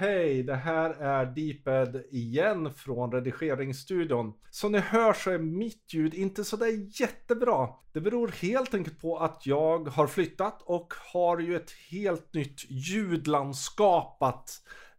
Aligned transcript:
Hej, 0.00 0.42
det 0.42 0.56
här 0.56 0.90
är 0.90 1.26
Deeped 1.26 2.04
igen 2.10 2.74
från 2.74 3.12
redigeringsstudion. 3.12 4.32
Som 4.50 4.72
ni 4.72 4.78
hör 4.78 5.12
så 5.12 5.30
är 5.30 5.38
mitt 5.38 5.94
ljud 5.94 6.14
inte 6.14 6.44
sådär 6.44 7.00
jättebra. 7.00 7.68
Det 7.92 8.00
beror 8.00 8.28
helt 8.28 8.74
enkelt 8.74 9.00
på 9.00 9.18
att 9.18 9.46
jag 9.46 9.88
har 9.88 10.06
flyttat 10.06 10.62
och 10.62 10.94
har 11.12 11.38
ju 11.38 11.56
ett 11.56 11.70
helt 11.90 12.34
nytt 12.34 12.70
ljudlandskap 12.70 14.22
att 14.22 14.50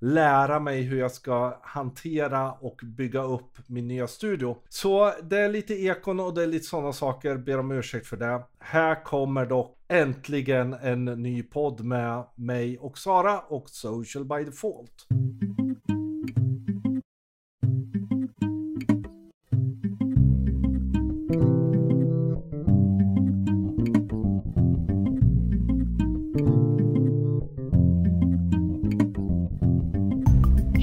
lära 0.02 0.60
mig 0.60 0.82
hur 0.82 1.00
jag 1.00 1.12
ska 1.12 1.60
hantera 1.62 2.52
och 2.52 2.82
bygga 2.84 3.24
upp 3.24 3.58
min 3.68 3.88
nya 3.88 4.08
studio. 4.08 4.58
Så 4.70 5.14
det 5.24 5.38
är 5.38 5.50
lite 5.50 5.74
ekon 5.74 6.20
och 6.20 6.34
det 6.34 6.44
är 6.44 6.48
lite 6.48 6.66
sådana 6.66 6.94
saker, 6.94 7.38
ber 7.38 7.60
om 7.60 7.72
ursäkt 7.72 8.08
för 8.08 8.18
det. 8.18 8.44
Här 8.60 9.04
kommer 9.04 9.46
dock 9.46 9.78
äntligen 9.88 10.74
en 10.74 11.06
ny 11.06 11.44
podd 11.44 11.84
med 11.84 12.24
mig 12.36 12.78
och 12.78 12.98
Sara 12.98 13.40
och 13.40 13.70
Social 13.70 14.26
by 14.26 14.44
Default. 14.44 15.08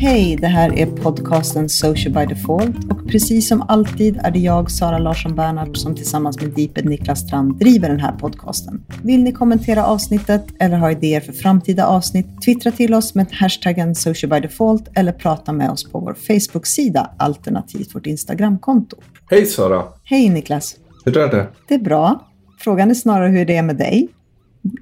Hej, 0.09 0.37
det 0.41 0.47
här 0.47 0.79
är 0.79 0.87
podcasten 0.87 1.69
Social 1.69 2.15
by 2.15 2.35
Default 2.35 2.77
och 2.91 3.09
precis 3.09 3.49
som 3.49 3.63
alltid 3.63 4.17
är 4.17 4.31
det 4.31 4.39
jag, 4.39 4.71
Sara 4.71 4.99
Larsson 4.99 5.35
Bernhardt, 5.35 5.79
som 5.79 5.95
tillsammans 5.95 6.41
med 6.41 6.51
Deeped 6.51 6.85
Niklas 6.85 7.21
Strand 7.21 7.59
driver 7.59 7.89
den 7.89 8.01
här 8.01 8.13
podcasten. 8.13 8.85
Vill 9.03 9.23
ni 9.23 9.33
kommentera 9.33 9.87
avsnittet 9.87 10.45
eller 10.59 10.77
ha 10.77 10.93
idéer 10.93 11.21
för 11.21 11.33
framtida 11.33 11.87
avsnitt, 11.87 12.27
twittra 12.45 12.73
till 12.73 12.95
oss 12.95 13.15
med 13.15 13.27
hashtaggen 13.33 13.95
Social 13.95 14.31
by 14.31 14.41
Default 14.41 14.89
eller 14.95 15.13
prata 15.13 15.53
med 15.53 15.71
oss 15.71 15.85
på 15.93 16.01
vår 16.01 16.15
Facebook-sida 16.15 17.11
alternativt 17.19 17.95
vårt 17.95 18.07
Instagramkonto. 18.07 18.97
Hej 19.31 19.47
Sara! 19.47 19.85
Hej 20.05 20.29
Niklas! 20.29 20.77
Hur 21.05 21.17
är 21.17 21.31
det? 21.31 21.49
Det 21.69 21.75
är 21.75 21.79
bra. 21.79 22.29
Frågan 22.59 22.91
är 22.91 22.95
snarare 22.95 23.29
hur 23.29 23.45
det 23.45 23.57
är 23.57 23.63
med 23.63 23.77
dig. 23.77 24.09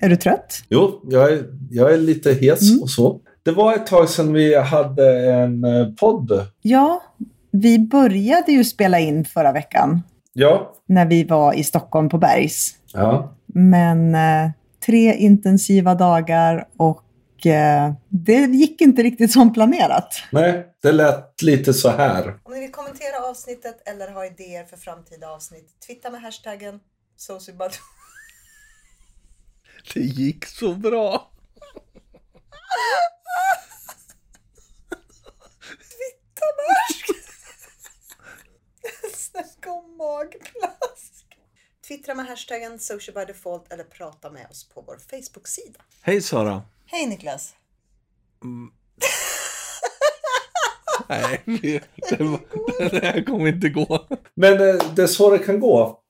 Är 0.00 0.08
du 0.08 0.16
trött? 0.16 0.62
Jo, 0.68 1.00
jag 1.10 1.32
är, 1.32 1.44
jag 1.70 1.94
är 1.94 1.98
lite 1.98 2.32
hes 2.32 2.70
mm. 2.70 2.82
och 2.82 2.90
så. 2.90 3.20
Det 3.46 3.52
var 3.52 3.74
ett 3.74 3.86
tag 3.86 4.08
sedan 4.08 4.32
vi 4.32 4.54
hade 4.54 5.32
en 5.32 5.64
eh, 5.64 5.86
podd. 5.88 6.46
Ja, 6.62 7.02
vi 7.50 7.78
började 7.78 8.52
ju 8.52 8.64
spela 8.64 8.98
in 8.98 9.24
förra 9.24 9.52
veckan. 9.52 10.02
Ja. 10.32 10.74
När 10.86 11.06
vi 11.06 11.24
var 11.24 11.54
i 11.54 11.64
Stockholm 11.64 12.08
på 12.08 12.18
Bergs. 12.18 12.74
Ja. 12.92 13.36
Men 13.46 14.14
eh, 14.14 14.50
tre 14.86 15.14
intensiva 15.14 15.94
dagar 15.94 16.68
och 16.76 17.46
eh, 17.46 17.92
det 18.08 18.40
gick 18.40 18.80
inte 18.80 19.02
riktigt 19.02 19.32
som 19.32 19.52
planerat. 19.52 20.14
Nej, 20.32 20.66
det 20.82 20.92
lät 20.92 21.42
lite 21.42 21.74
så 21.74 21.88
här. 21.90 22.38
Om 22.42 22.52
ni 22.52 22.60
vill 22.60 22.72
kommentera 22.72 23.30
avsnittet 23.30 23.88
eller 23.88 24.10
ha 24.10 24.26
idéer 24.26 24.64
för 24.64 24.76
framtida 24.76 25.28
avsnitt, 25.28 25.68
twittra 25.86 26.10
med 26.10 26.20
hashtaggen 26.20 26.80
socialbud. 27.16 27.70
Det 29.94 30.00
gick 30.00 30.44
så 30.46 30.74
bra. 30.74 31.30
Snacka 39.14 39.70
om 39.70 39.96
magplask. 39.96 41.26
Twittra 41.88 42.14
med 42.14 42.25
hashtaggen 42.36 42.78
socialbydefault 42.78 43.72
eller 43.72 43.84
prata 43.84 44.30
med 44.30 44.46
oss 44.50 44.68
på 44.68 44.84
vår 44.86 44.96
Facebook-sida. 45.10 45.80
Hej 46.02 46.20
Sara. 46.20 46.62
Hej 46.86 47.06
Niklas. 47.06 47.54
Mm. 48.44 48.70
Nej, 51.08 51.42
det, 51.44 51.82
det, 52.18 52.88
det 52.90 53.06
här 53.06 53.24
kommer 53.24 53.46
inte 53.46 53.68
gå. 53.68 54.06
Men 54.34 54.52
eh, 54.52 54.94
det 54.96 55.02
är 55.02 55.06
så 55.06 55.30
det 55.30 55.38
kan 55.38 55.60
gå. 55.60 56.00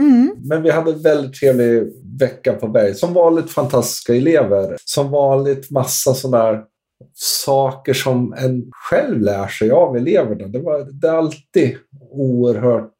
Mm. 0.00 0.36
Men 0.38 0.62
vi 0.62 0.70
hade 0.70 0.92
en 0.92 1.02
väldigt 1.02 1.40
trevlig 1.40 1.92
vecka 2.20 2.52
på 2.52 2.68
Berg. 2.68 2.94
Som 2.94 3.14
vanligt 3.14 3.50
fantastiska 3.50 4.14
elever. 4.14 4.76
Som 4.84 5.10
vanligt 5.10 5.70
massa 5.70 6.14
sådana 6.14 6.64
saker 7.44 7.94
som 7.94 8.32
en 8.32 8.70
själv 8.70 9.20
lär 9.20 9.48
sig 9.48 9.70
av 9.70 9.96
eleverna. 9.96 10.48
Det, 10.48 10.58
var, 10.58 10.88
det 10.92 11.08
är 11.08 11.12
alltid 11.12 11.76
oerhört 12.10 12.94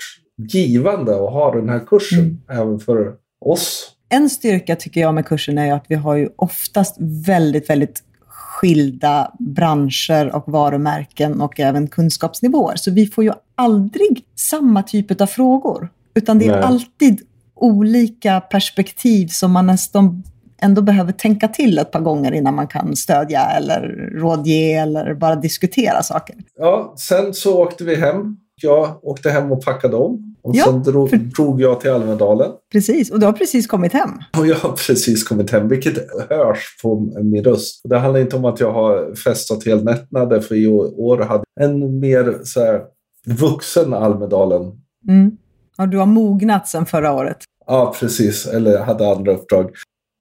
givande 0.48 1.14
att 1.14 1.32
ha 1.32 1.54
den 1.54 1.68
här 1.68 1.80
kursen, 1.86 2.18
mm. 2.18 2.38
även 2.48 2.80
för 2.80 3.12
oss. 3.44 3.90
En 4.08 4.30
styrka 4.30 4.76
tycker 4.76 5.00
jag 5.00 5.14
med 5.14 5.26
kursen 5.26 5.58
är 5.58 5.72
att 5.72 5.84
vi 5.88 5.94
har 5.94 6.16
ju 6.16 6.28
oftast 6.36 6.96
väldigt, 7.26 7.70
väldigt 7.70 8.02
skilda 8.26 9.32
branscher 9.38 10.36
och 10.36 10.52
varumärken 10.52 11.40
och 11.40 11.60
även 11.60 11.88
kunskapsnivåer. 11.88 12.76
Så 12.76 12.90
vi 12.90 13.06
får 13.06 13.24
ju 13.24 13.32
aldrig 13.54 14.24
samma 14.36 14.82
typ 14.82 15.20
av 15.20 15.26
frågor, 15.26 15.88
utan 16.14 16.38
det 16.38 16.46
är 16.46 16.52
Nej. 16.52 16.62
alltid 16.62 17.20
olika 17.54 18.40
perspektiv 18.40 19.26
som 19.26 19.52
man 19.52 19.66
nästan 19.66 20.22
ändå 20.62 20.82
behöver 20.82 21.12
tänka 21.12 21.48
till 21.48 21.78
ett 21.78 21.90
par 21.90 22.00
gånger 22.00 22.32
innan 22.32 22.54
man 22.54 22.66
kan 22.66 22.96
stödja 22.96 23.44
eller 23.44 24.10
rådge 24.14 24.72
eller 24.72 25.14
bara 25.14 25.36
diskutera 25.36 26.02
saker. 26.02 26.36
Ja, 26.58 26.94
sen 26.96 27.34
så 27.34 27.62
åkte 27.62 27.84
vi 27.84 27.96
hem. 27.96 28.36
Jag 28.62 29.04
åkte 29.04 29.30
hem 29.30 29.52
och 29.52 29.64
packade 29.64 29.96
om. 29.96 30.36
Och 30.42 30.56
ja, 30.56 30.64
sen 30.64 30.82
drog, 30.82 31.10
för... 31.10 31.16
drog 31.16 31.60
jag 31.60 31.80
till 31.80 31.90
Almedalen. 31.90 32.50
Precis, 32.72 33.10
och 33.10 33.20
du 33.20 33.26
har 33.26 33.32
precis 33.32 33.66
kommit 33.66 33.92
hem. 33.92 34.10
Och 34.38 34.46
jag 34.46 34.56
har 34.56 34.72
precis 34.72 35.24
kommit 35.24 35.50
hem, 35.50 35.68
vilket 35.68 35.94
hörs 36.30 36.76
på 36.82 37.00
min 37.22 37.44
röst. 37.44 37.80
Det 37.84 37.98
handlar 37.98 38.20
inte 38.20 38.36
om 38.36 38.44
att 38.44 38.60
jag 38.60 38.72
har 38.72 39.14
festat 39.14 39.64
helnätterna, 39.64 40.40
för 40.40 40.54
i 40.54 40.66
år 40.66 41.18
hade 41.18 41.44
en 41.60 42.00
mer 42.00 42.40
så 42.44 42.60
här, 42.60 42.80
vuxen 43.26 43.94
Almedalen. 43.94 44.62
Mm. 45.08 45.36
Ja, 45.76 45.86
du 45.86 45.98
har 45.98 46.06
mognat 46.06 46.68
sedan 46.68 46.86
förra 46.86 47.12
året. 47.12 47.38
Ja, 47.66 47.94
precis. 48.00 48.46
Eller 48.46 48.78
hade 48.78 49.12
andra 49.12 49.32
uppdrag. 49.32 49.70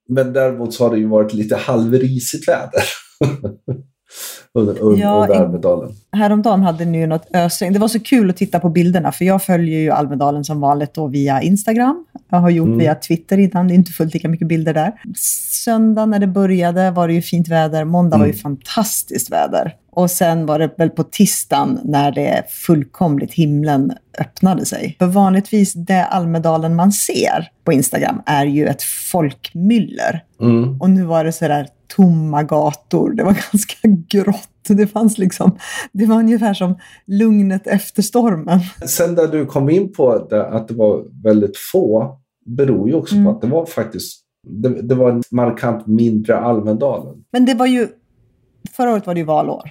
Men 0.08 0.32
däremot 0.32 0.74
så 0.74 0.84
har 0.84 0.90
det 0.90 0.98
ju 0.98 1.06
varit 1.06 1.34
lite 1.34 1.56
halvrisigt 1.56 2.48
väder. 2.48 2.82
under, 4.54 4.78
under, 4.78 5.02
ja, 5.02 5.22
under 5.22 5.44
Almedalen. 5.44 5.92
Häromdagen 6.12 6.62
hade 6.62 6.84
ni 6.84 6.98
ju 6.98 7.06
något 7.06 7.26
ösregn. 7.34 7.72
Det 7.72 7.78
var 7.78 7.88
så 7.88 8.00
kul 8.00 8.30
att 8.30 8.36
titta 8.36 8.60
på 8.60 8.68
bilderna, 8.68 9.12
för 9.12 9.24
jag 9.24 9.42
följer 9.42 9.78
ju 9.78 9.90
Almedalen 9.90 10.44
som 10.44 10.60
vanligt 10.60 10.94
då 10.94 11.06
via 11.06 11.42
Instagram. 11.42 12.04
Jag 12.30 12.38
har 12.38 12.50
gjort 12.50 12.66
mm. 12.66 12.78
via 12.78 12.94
Twitter 12.94 13.38
innan, 13.38 13.68
det 13.68 13.74
är 13.74 13.76
inte 13.76 13.92
fullt 13.92 14.14
lika 14.14 14.28
mycket 14.28 14.48
bilder 14.48 14.74
där. 14.74 14.92
Söndag 15.64 16.06
när 16.06 16.18
det 16.18 16.26
började 16.26 16.90
var 16.90 17.08
det 17.08 17.14
ju 17.14 17.22
fint 17.22 17.48
väder, 17.48 17.84
måndag 17.84 18.16
mm. 18.16 18.20
var 18.20 18.26
ju 18.26 18.32
mm. 18.32 18.42
fantastiskt 18.42 19.32
väder. 19.32 19.74
Och 19.94 20.10
sen 20.10 20.46
var 20.46 20.58
det 20.58 20.70
väl 20.78 20.90
på 20.90 21.02
tisdagen 21.02 21.78
när 21.84 22.12
det 22.12 22.42
fullkomligt 22.48 23.32
himlen 23.32 23.92
öppnade 24.18 24.66
sig. 24.66 24.96
För 24.98 25.06
vanligtvis 25.06 25.74
det 25.74 26.04
Almedalen 26.04 26.74
man 26.74 26.92
ser 26.92 27.50
på 27.64 27.72
Instagram 27.72 28.22
är 28.26 28.44
ju 28.44 28.66
ett 28.66 28.82
folkmyller. 28.82 30.24
Mm. 30.40 30.80
Och 30.80 30.90
nu 30.90 31.02
var 31.02 31.24
det 31.24 31.32
sådär 31.32 31.66
tomma 31.96 32.42
gator. 32.42 33.12
Det 33.12 33.24
var 33.24 33.32
ganska 33.52 33.88
grått. 34.08 34.48
Det 34.68 34.86
fanns 34.86 35.18
liksom, 35.18 35.56
det 35.92 36.06
var 36.06 36.16
ungefär 36.16 36.54
som 36.54 36.78
lugnet 37.06 37.66
efter 37.66 38.02
stormen. 38.02 38.60
Sen 38.86 39.14
där 39.14 39.28
du 39.28 39.46
kom 39.46 39.70
in 39.70 39.92
på 39.92 40.18
det, 40.18 40.46
att 40.46 40.68
det 40.68 40.74
var 40.74 41.04
väldigt 41.24 41.56
få, 41.56 42.16
beror 42.46 42.88
ju 42.88 42.94
också 42.94 43.14
mm. 43.14 43.24
på 43.24 43.30
att 43.30 43.40
det 43.40 43.46
var 43.46 43.66
faktiskt 43.66 44.22
det, 44.48 44.82
det 44.82 44.94
var 44.94 45.22
markant 45.30 45.86
mindre 45.86 46.38
Almedalen. 46.38 47.24
Men 47.32 47.44
det 47.44 47.54
var 47.54 47.66
ju, 47.66 47.88
förra 48.76 48.92
året 48.92 49.06
var 49.06 49.14
det 49.14 49.20
ju 49.20 49.26
valår. 49.26 49.70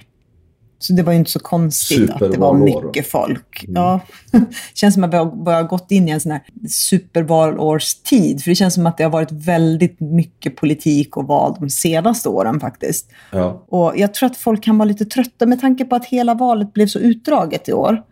Så 0.82 0.92
det 0.92 1.02
var 1.02 1.12
ju 1.12 1.18
inte 1.18 1.30
så 1.30 1.38
konstigt 1.38 2.10
att 2.10 2.18
det 2.32 2.38
var 2.38 2.54
mycket 2.54 3.10
folk. 3.10 3.64
Mm. 3.64 3.82
Ja, 3.82 4.00
känns 4.74 4.94
som 4.94 5.04
att 5.04 5.14
vi 5.14 5.16
har 5.16 5.62
gått 5.62 5.90
in 5.90 6.08
i 6.08 6.10
en 6.10 6.20
sån 6.20 6.32
här 6.32 6.42
supervalårstid. 6.68 8.42
För 8.42 8.50
det 8.50 8.54
känns 8.54 8.74
som 8.74 8.86
att 8.86 8.98
det 8.98 9.04
har 9.04 9.10
varit 9.10 9.32
väldigt 9.32 10.00
mycket 10.00 10.56
politik 10.56 11.16
och 11.16 11.26
val 11.26 11.56
de 11.60 11.70
senaste 11.70 12.28
åren 12.28 12.60
faktiskt. 12.60 13.10
Ja. 13.32 13.64
Och 13.68 13.92
jag 13.96 14.14
tror 14.14 14.26
att 14.26 14.36
folk 14.36 14.62
kan 14.62 14.78
vara 14.78 14.88
lite 14.88 15.04
trötta 15.04 15.46
med 15.46 15.60
tanke 15.60 15.84
på 15.84 15.96
att 15.96 16.04
hela 16.04 16.34
valet 16.34 16.72
blev 16.72 16.86
så 16.86 16.98
utdraget 16.98 17.68
i 17.68 17.72
år. 17.72 18.02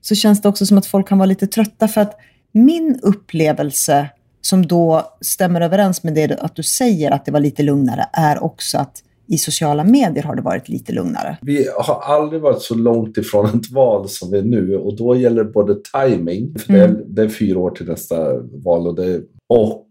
Så 0.00 0.14
känns 0.14 0.42
det 0.42 0.48
också 0.48 0.66
som 0.66 0.78
att 0.78 0.86
folk 0.86 1.08
kan 1.08 1.18
vara 1.18 1.26
lite 1.26 1.46
trötta 1.46 1.88
för 1.88 2.00
att 2.00 2.18
min 2.52 3.00
upplevelse 3.02 4.08
som 4.40 4.66
då 4.66 5.02
stämmer 5.20 5.60
överens 5.60 6.02
med 6.02 6.14
det 6.14 6.38
att 6.40 6.56
du 6.56 6.62
säger 6.62 7.10
att 7.10 7.24
det 7.24 7.32
var 7.32 7.40
lite 7.40 7.62
lugnare 7.62 8.06
är 8.12 8.44
också 8.44 8.78
att 8.78 9.02
i 9.28 9.38
sociala 9.38 9.84
medier 9.84 10.22
har 10.22 10.36
det 10.36 10.42
varit 10.42 10.68
lite 10.68 10.92
lugnare. 10.92 11.38
Vi 11.42 11.68
har 11.78 12.00
aldrig 12.00 12.42
varit 12.42 12.62
så 12.62 12.74
långt 12.74 13.16
ifrån 13.16 13.46
ett 13.46 13.70
val 13.70 14.08
som 14.08 14.30
vi 14.30 14.38
är 14.38 14.42
nu 14.42 14.76
och 14.76 14.96
då 14.96 15.16
gäller 15.16 15.44
det 15.44 15.50
både 15.50 15.74
timing, 15.74 16.58
för 16.58 16.74
mm. 16.74 16.94
det, 16.94 17.00
är, 17.00 17.04
det, 17.06 17.22
är, 17.22 17.28
fyra 17.28 17.58
år 17.58 17.70
till 17.70 17.86
nästa 17.86 18.16
val, 18.64 18.86
och, 18.86 18.94
det, 18.94 19.22
och 19.48 19.86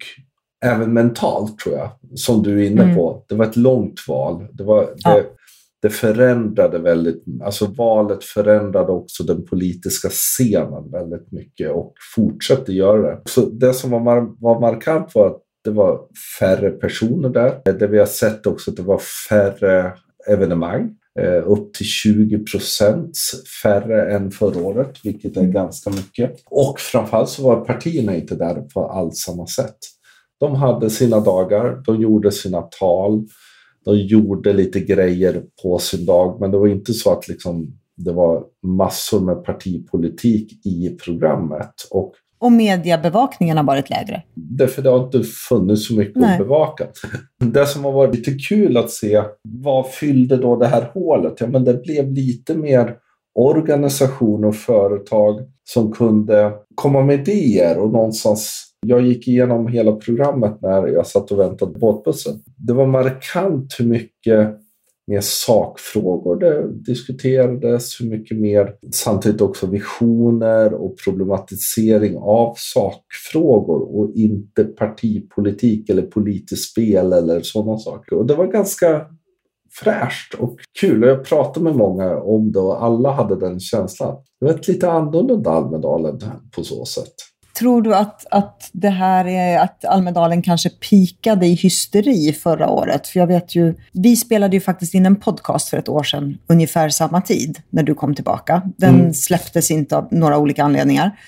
även 0.66 0.94
mentalt 0.94 1.60
tror 1.60 1.76
jag, 1.76 1.90
som 2.16 2.44
du 2.44 2.62
är 2.64 2.70
inne 2.70 2.84
mm. 2.84 2.96
på. 2.96 3.26
Det 3.30 3.36
var 3.36 3.46
ett 3.46 3.56
långt 3.56 4.00
val. 4.08 4.48
Det, 4.52 4.64
var, 4.64 4.90
ja. 4.98 5.16
det, 5.16 5.26
det 5.82 5.90
förändrade 5.90 6.80
väldigt, 6.80 7.24
alltså 7.44 7.66
valet 7.66 8.24
förändrade 8.24 8.92
också 8.92 9.24
den 9.24 9.46
politiska 9.46 10.10
scenen 10.10 10.92
väldigt 10.92 11.32
mycket 11.32 11.72
och 11.72 11.94
fortsätter 12.16 12.74
göra 12.74 13.02
det. 13.02 13.22
Så 13.26 13.42
det 13.42 13.74
som 13.74 13.92
var, 13.92 14.00
mar 14.00 14.36
var 14.40 14.60
markant 14.60 15.16
var 15.16 15.28
att 15.28 15.42
det 15.66 15.72
var 15.72 16.02
färre 16.40 16.72
personer 16.72 17.30
där. 17.30 17.62
Det 17.80 17.88
vi 17.88 18.00
har 18.00 18.06
sett 18.06 18.46
också 18.46 18.72
att 18.72 18.78
det 18.78 18.84
var 18.84 19.02
färre 19.30 19.94
evenemang. 20.28 20.96
eh, 21.20 21.52
upp 21.52 21.74
till 21.74 21.86
20 21.86 22.40
procent 22.40 23.18
färre 23.64 24.16
än 24.16 24.32
förra 24.32 24.62
året, 24.62 25.00
vilket 25.04 25.38
är 25.38 25.44
ganska 25.44 25.90
mycket. 25.90 26.44
Och 26.46 26.80
framförallt 26.80 27.30
så 27.30 27.44
var 27.44 27.66
partierna 27.66 28.16
inte 28.16 28.36
där 28.36 28.56
på 28.74 28.88
alls 28.88 29.18
samma 29.18 29.48
sätt. 29.48 29.78
De 30.40 30.56
hade 30.56 30.90
sina 30.90 31.20
dagar, 31.20 31.84
de 31.86 32.02
gjorde 32.02 32.32
sina 32.32 32.62
tal, 32.62 33.28
de 33.86 33.98
gjorde 33.98 34.54
lite 34.54 34.80
grejer 34.80 35.44
på 35.64 35.80
sin 35.80 36.06
dag, 36.06 36.42
men 36.42 36.52
det 36.52 36.58
var 36.58 36.68
inte 36.68 36.94
så 36.94 37.12
att 37.12 37.28
liksom, 37.28 37.80
det 37.96 38.12
var 38.12 38.44
massor 38.64 39.20
med 39.20 39.44
partipolitik 39.44 40.66
i 40.66 40.90
programmet. 40.90 41.74
Och 41.92 42.14
och 42.40 42.52
mediebevakningen 42.52 43.58
har 43.58 43.64
varit 43.64 43.90
lägre. 43.90 44.24
Därför 44.34 44.82
det 44.82 44.90
har 44.90 45.04
inte 45.06 45.24
funnits 45.50 45.88
så 45.88 45.94
mycket 45.94 46.16
Nej. 46.16 46.32
att 46.32 46.38
bevaka. 46.38 46.88
Det 47.40 47.66
som 47.66 47.86
har 47.86 47.92
varit 47.92 48.16
lite 48.16 48.32
kul 48.32 48.78
att 48.78 48.92
se, 48.92 49.24
vad 49.44 49.88
fyllde 49.92 50.38
då 50.38 50.56
det 50.56 50.68
här 50.68 50.92
hålet? 50.94 51.34
Ja, 51.40 51.48
men 51.48 51.64
det 51.64 51.74
blev 51.74 52.12
lite 52.12 52.56
mer 52.56 52.96
organisationer 53.40 54.48
och 54.48 54.56
företag 54.56 55.40
som 55.64 55.92
kunde 55.92 56.54
komma 56.76 57.02
med 57.02 57.20
idéer 57.20 57.78
och 57.78 57.92
någonstans 57.92 58.66
jag 58.88 59.02
gick 59.02 59.28
igenom 59.28 59.68
hela 59.68 59.92
programmet 59.92 60.62
när 60.62 60.88
jag 60.88 61.08
satt 61.08 61.32
och 61.32 61.40
väntade 61.40 61.74
på 61.74 61.80
båtbussen. 61.80 62.34
Det 62.58 62.74
var 62.74 62.88
markant 62.88 63.76
hur 63.80 63.86
mycket 63.86 64.56
mer 65.08 65.22
sakfrågor 65.22 66.36
det 66.40 66.72
diskuterades, 66.72 68.02
hur 68.02 68.10
mycket 68.10 68.38
mer 68.38 68.76
samtidigt 68.92 69.42
också 69.42 69.68
visioner 69.68 70.74
och 70.74 70.96
problematisering 71.06 72.18
av 72.18 72.54
sakfrågor 72.58 73.98
och 73.98 74.12
inte 74.16 74.64
partipolitik 74.64 75.90
eller 75.90 76.02
politiskt 76.02 76.72
spel 76.72 77.14
eller 77.14 77.42
sådana 77.42 77.78
saker. 77.78 78.16
Och 78.16 78.26
det 78.26 78.36
var 78.36 78.48
ganska 78.48 79.06
fräscht 79.80 80.34
och 80.34 80.60
kul. 80.80 81.04
Och 81.04 81.10
jag 81.10 81.26
pratade 81.26 81.64
med 81.64 81.76
många 81.76 82.18
om 82.18 82.52
det 82.52 82.60
och 82.60 82.84
alla 82.84 83.12
hade 83.12 83.36
den 83.40 83.60
känslan. 83.60 84.16
Det 84.40 84.46
var 84.46 84.54
ett 84.54 84.68
lite 84.68 84.92
annorlunda 84.92 85.50
Almedalen 85.50 86.20
på 86.56 86.64
så 86.64 86.86
sätt. 86.86 87.14
Tror 87.60 87.82
du 87.82 87.96
att, 87.96 88.26
att 88.32 88.70
det 88.72 88.90
här 88.90 89.28
är 89.28 89.60
att 89.60 89.86
Almedalen 89.86 90.42
kanske 90.42 90.70
pikade 90.70 91.46
i 91.46 91.54
hysteri 91.54 92.34
förra 92.34 92.70
året? 92.70 93.08
För 93.08 93.20
jag 93.20 93.28
vet 93.28 93.56
ju, 93.56 93.76
vi 93.92 94.16
spelade 94.16 94.56
ju 94.56 94.62
faktiskt 94.62 94.94
in 94.94 95.06
en 95.06 95.16
podcast 95.16 95.70
för 95.70 95.78
ett 95.78 95.90
år 95.90 96.04
sedan, 96.04 96.38
ungefär 96.48 96.90
samma 96.90 97.22
tid, 97.22 97.60
när 97.70 97.84
du 97.84 97.96
kom 97.96 98.16
tillbaka. 98.16 98.62
Den 98.78 99.00
mm. 99.00 99.14
släpptes 99.14 99.72
inte 99.72 99.98
av 99.98 100.08
några 100.12 100.38
olika 100.38 100.64
anledningar. 100.64 101.20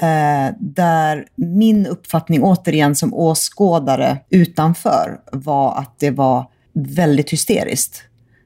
Eh, 0.00 0.54
där 0.58 1.26
min 1.36 1.86
uppfattning 1.86 2.42
återigen 2.42 2.96
som 2.96 3.14
åskådare 3.14 4.18
utanför 4.30 5.20
var 5.32 5.78
att 5.78 5.98
det 5.98 6.10
var 6.10 6.46
väldigt 6.74 7.32
hysteriskt. 7.32 8.02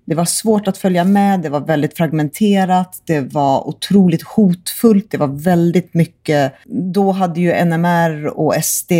Det 0.09 0.15
var 0.15 0.25
svårt 0.25 0.69
att 0.69 0.79
följa 0.79 1.05
med, 1.05 1.41
det 1.41 1.49
var 1.49 1.61
väldigt 1.61 1.97
fragmenterat, 1.97 3.03
det 3.05 3.21
var 3.21 3.69
otroligt 3.69 4.23
hotfullt, 4.23 5.11
det 5.11 5.19
var 5.19 5.27
väldigt 5.27 5.95
mycket... 5.95 6.53
Då 6.95 7.13
hade 7.13 7.41
ju 7.41 7.65
NMR 7.65 8.27
och 8.27 8.55
SD 8.63 8.93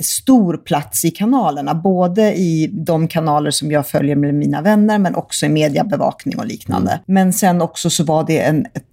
stor 0.00 0.56
plats 0.56 1.04
i 1.04 1.10
kanalerna, 1.10 1.74
både 1.74 2.34
i 2.34 2.70
de 2.72 3.08
kanaler 3.08 3.50
som 3.50 3.70
jag 3.70 3.86
följer 3.86 4.16
med 4.16 4.34
mina 4.34 4.62
vänner, 4.62 4.98
men 4.98 5.14
också 5.14 5.46
i 5.46 5.48
mediebevakning 5.48 6.38
och 6.38 6.46
liknande. 6.46 6.90
Mm. 6.90 7.02
Men 7.06 7.32
sen 7.32 7.62
också 7.62 7.90
så 7.90 8.04
var 8.04 8.24
det 8.26 8.40
en, 8.40 8.66
ett 8.66 8.84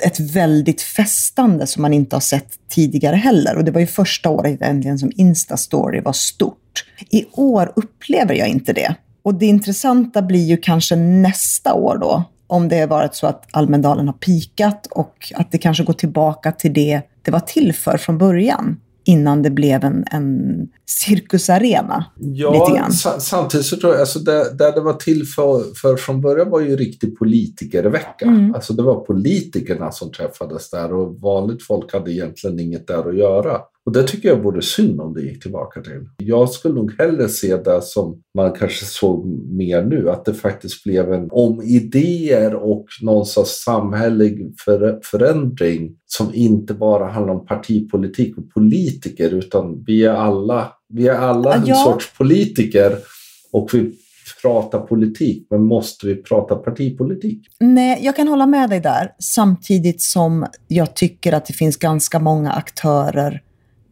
ett 0.00 0.20
väldigt 0.20 0.82
festande 0.82 1.66
som 1.66 1.82
man 1.82 1.92
inte 1.92 2.16
har 2.16 2.20
sett 2.20 2.68
tidigare 2.68 3.16
heller. 3.16 3.56
Och 3.56 3.64
det 3.64 3.70
var 3.70 3.80
ju 3.80 3.86
första 3.86 4.30
året 4.30 4.62
äntligen 4.62 4.98
som 4.98 5.12
Instastory 5.16 6.00
var 6.00 6.12
stort. 6.12 6.84
I 7.10 7.24
år 7.32 7.72
upplever 7.76 8.34
jag 8.34 8.48
inte 8.48 8.72
det. 8.72 8.94
Och 9.22 9.34
det 9.34 9.46
intressanta 9.46 10.22
blir 10.22 10.44
ju 10.44 10.56
kanske 10.56 10.96
nästa 10.96 11.74
år 11.74 11.98
då, 12.00 12.24
om 12.46 12.68
det 12.68 12.80
har 12.80 12.86
varit 12.86 13.14
så 13.14 13.26
att 13.26 13.44
Almedalen 13.50 14.06
har 14.06 14.14
pikat 14.14 14.86
och 14.90 15.32
att 15.34 15.52
det 15.52 15.58
kanske 15.58 15.84
går 15.84 15.92
tillbaka 15.92 16.52
till 16.52 16.72
det 16.72 17.02
det 17.22 17.30
var 17.30 17.40
till 17.40 17.74
för 17.74 17.96
från 17.96 18.18
början 18.18 18.76
innan 19.04 19.42
det 19.42 19.50
blev 19.50 19.84
en, 19.84 20.04
en 20.10 20.68
cirkusarena. 20.86 22.04
Ja, 22.16 22.88
samtidigt 23.18 23.66
så 23.66 23.76
tror 23.76 23.92
jag, 23.92 24.00
alltså 24.00 24.18
det, 24.18 24.56
det 24.58 24.72
det 24.72 24.80
var 24.80 24.92
till 24.92 25.26
för, 25.26 25.74
för 25.74 25.96
från 25.96 26.20
början 26.20 26.50
var 26.50 26.60
ju 26.60 26.76
riktig 26.76 27.18
politikervecka. 27.18 28.24
Mm. 28.24 28.54
Alltså 28.54 28.72
det 28.72 28.82
var 28.82 29.00
politikerna 29.00 29.92
som 29.92 30.12
träffades 30.12 30.70
där 30.70 30.92
och 30.92 31.20
vanligt 31.20 31.66
folk 31.66 31.92
hade 31.92 32.12
egentligen 32.12 32.60
inget 32.60 32.86
där 32.86 33.08
att 33.08 33.16
göra. 33.16 33.58
Och 33.86 33.92
det 33.92 34.02
tycker 34.02 34.28
jag 34.28 34.42
vore 34.42 34.62
synd 34.62 35.00
om 35.00 35.14
det 35.14 35.22
gick 35.22 35.42
tillbaka 35.42 35.80
till. 35.80 36.08
Jag 36.16 36.50
skulle 36.50 36.74
nog 36.74 36.98
hellre 36.98 37.28
se 37.28 37.56
det 37.56 37.82
som 37.82 38.22
man 38.34 38.52
kanske 38.52 38.84
såg 38.84 39.26
mer 39.52 39.82
nu, 39.82 40.10
att 40.10 40.24
det 40.24 40.34
faktiskt 40.34 40.84
blev 40.84 41.12
en 41.12 41.28
om 41.30 41.62
idéer 41.62 42.54
och 42.54 42.86
någon 43.02 43.26
sorts 43.26 43.64
samhällelig 43.64 44.54
för, 44.64 45.00
förändring 45.04 45.96
som 46.06 46.34
inte 46.34 46.74
bara 46.74 47.10
handlar 47.10 47.34
om 47.34 47.46
partipolitik 47.46 48.38
och 48.38 48.50
politiker, 48.50 49.30
utan 49.34 49.84
vi 49.86 50.04
är 50.04 50.12
alla, 50.12 50.72
vi 50.88 51.08
är 51.08 51.14
alla 51.14 51.54
en 51.54 51.66
ja. 51.66 51.74
sorts 51.74 52.18
politiker 52.18 52.98
och 53.52 53.70
vi 53.72 53.92
pratar 54.42 54.80
politik, 54.80 55.46
men 55.50 55.64
måste 55.64 56.06
vi 56.06 56.22
prata 56.22 56.56
partipolitik? 56.56 57.46
Nej, 57.60 58.00
jag 58.02 58.16
kan 58.16 58.28
hålla 58.28 58.46
med 58.46 58.70
dig 58.70 58.80
där, 58.80 59.12
samtidigt 59.18 60.02
som 60.02 60.46
jag 60.68 60.96
tycker 60.96 61.32
att 61.32 61.46
det 61.46 61.52
finns 61.52 61.76
ganska 61.76 62.18
många 62.18 62.52
aktörer 62.52 63.42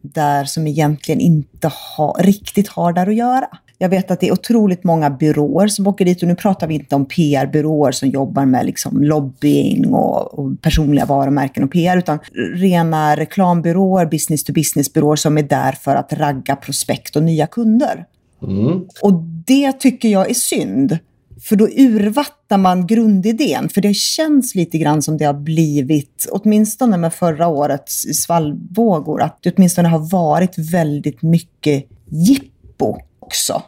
där 0.01 0.45
som 0.45 0.67
egentligen 0.67 1.21
inte 1.21 1.71
ha, 1.97 2.15
riktigt 2.19 2.67
har 2.67 2.93
där 2.93 3.07
att 3.07 3.15
göra. 3.15 3.47
Jag 3.81 3.89
vet 3.89 4.11
att 4.11 4.19
det 4.19 4.27
är 4.27 4.33
otroligt 4.33 4.83
många 4.83 5.09
byråer 5.09 5.67
som 5.67 5.87
åker 5.87 6.05
dit 6.05 6.21
och 6.21 6.27
nu 6.27 6.35
pratar 6.35 6.67
vi 6.67 6.73
inte 6.73 6.95
om 6.95 7.05
PR-byråer 7.05 7.91
som 7.91 8.09
jobbar 8.09 8.45
med 8.45 8.65
liksom 8.65 9.03
lobbying 9.03 9.93
och, 9.93 10.39
och 10.39 10.61
personliga 10.61 11.05
varumärken 11.05 11.63
och 11.63 11.71
PR 11.71 11.97
utan 11.97 12.19
rena 12.55 13.15
reklambyråer, 13.15 14.05
business-to-business-byråer 14.05 15.15
som 15.15 15.37
är 15.37 15.43
där 15.43 15.71
för 15.71 15.95
att 15.95 16.13
ragga 16.13 16.55
prospekt 16.55 17.15
och 17.15 17.23
nya 17.23 17.47
kunder. 17.47 18.05
Mm. 18.43 18.87
Och 19.01 19.13
det 19.45 19.71
tycker 19.71 20.09
jag 20.09 20.29
är 20.29 20.33
synd. 20.33 20.99
För 21.41 21.55
då 21.55 21.67
urvattnar 21.67 22.57
man 22.57 22.87
grundidén. 22.87 23.69
För 23.69 23.81
det 23.81 23.93
känns 23.93 24.55
lite 24.55 24.77
grann 24.77 25.01
som 25.01 25.17
det 25.17 25.25
har 25.25 25.33
blivit, 25.33 26.27
åtminstone 26.31 26.97
med 26.97 27.13
förra 27.13 27.47
årets 27.47 28.01
svallvågor, 28.23 29.21
att 29.21 29.39
det 29.41 29.53
åtminstone 29.55 29.87
har 29.87 30.11
varit 30.11 30.57
väldigt 30.73 31.21
mycket 31.21 31.85
jippo 32.05 32.97
också. 33.19 33.61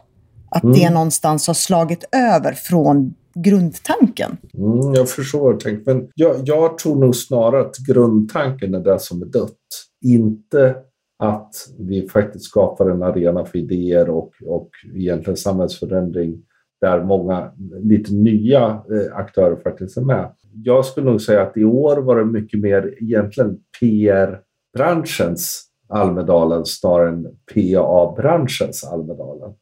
Att 0.50 0.64
mm. 0.64 0.78
det 0.78 0.90
någonstans 0.90 1.46
har 1.46 1.54
slagit 1.54 2.04
över 2.12 2.52
från 2.52 3.14
grundtanken. 3.34 4.36
Mm, 4.54 4.94
jag 4.94 5.08
förstår 5.08 5.56
tänk, 5.62 5.86
men 5.86 6.08
jag, 6.14 6.36
jag 6.44 6.78
tror 6.78 6.96
nog 6.96 7.16
snarare 7.16 7.60
att 7.60 7.76
grundtanken 7.76 8.74
är 8.74 8.80
det 8.80 9.00
som 9.00 9.22
är 9.22 9.26
dött. 9.26 9.56
Inte 10.04 10.76
att 11.18 11.54
vi 11.78 12.08
faktiskt 12.08 12.44
skapar 12.44 12.90
en 12.90 13.02
arena 13.02 13.44
för 13.44 13.58
idéer 13.58 14.10
och, 14.10 14.32
och 14.46 14.68
egentligen 14.94 15.36
samhällsförändring 15.36 16.42
där 16.82 17.04
många 17.04 17.52
lite 17.82 18.14
nya 18.14 18.64
eh, 18.66 19.16
aktörer 19.16 19.56
faktiskt 19.56 19.96
är 19.96 20.02
med. 20.02 20.32
Jag 20.64 20.84
skulle 20.84 21.10
nog 21.10 21.20
säga 21.20 21.42
att 21.42 21.56
i 21.56 21.64
år 21.64 21.96
var 21.96 22.16
det 22.16 22.24
mycket 22.24 22.60
mer 22.60 22.94
egentligen 23.00 23.58
PR-branschens 23.80 25.68
Almedalen 25.88 26.64
snarare 26.64 27.08
än 27.08 27.26
PA-branschens 27.54 28.84
Almedalen. 28.84 29.54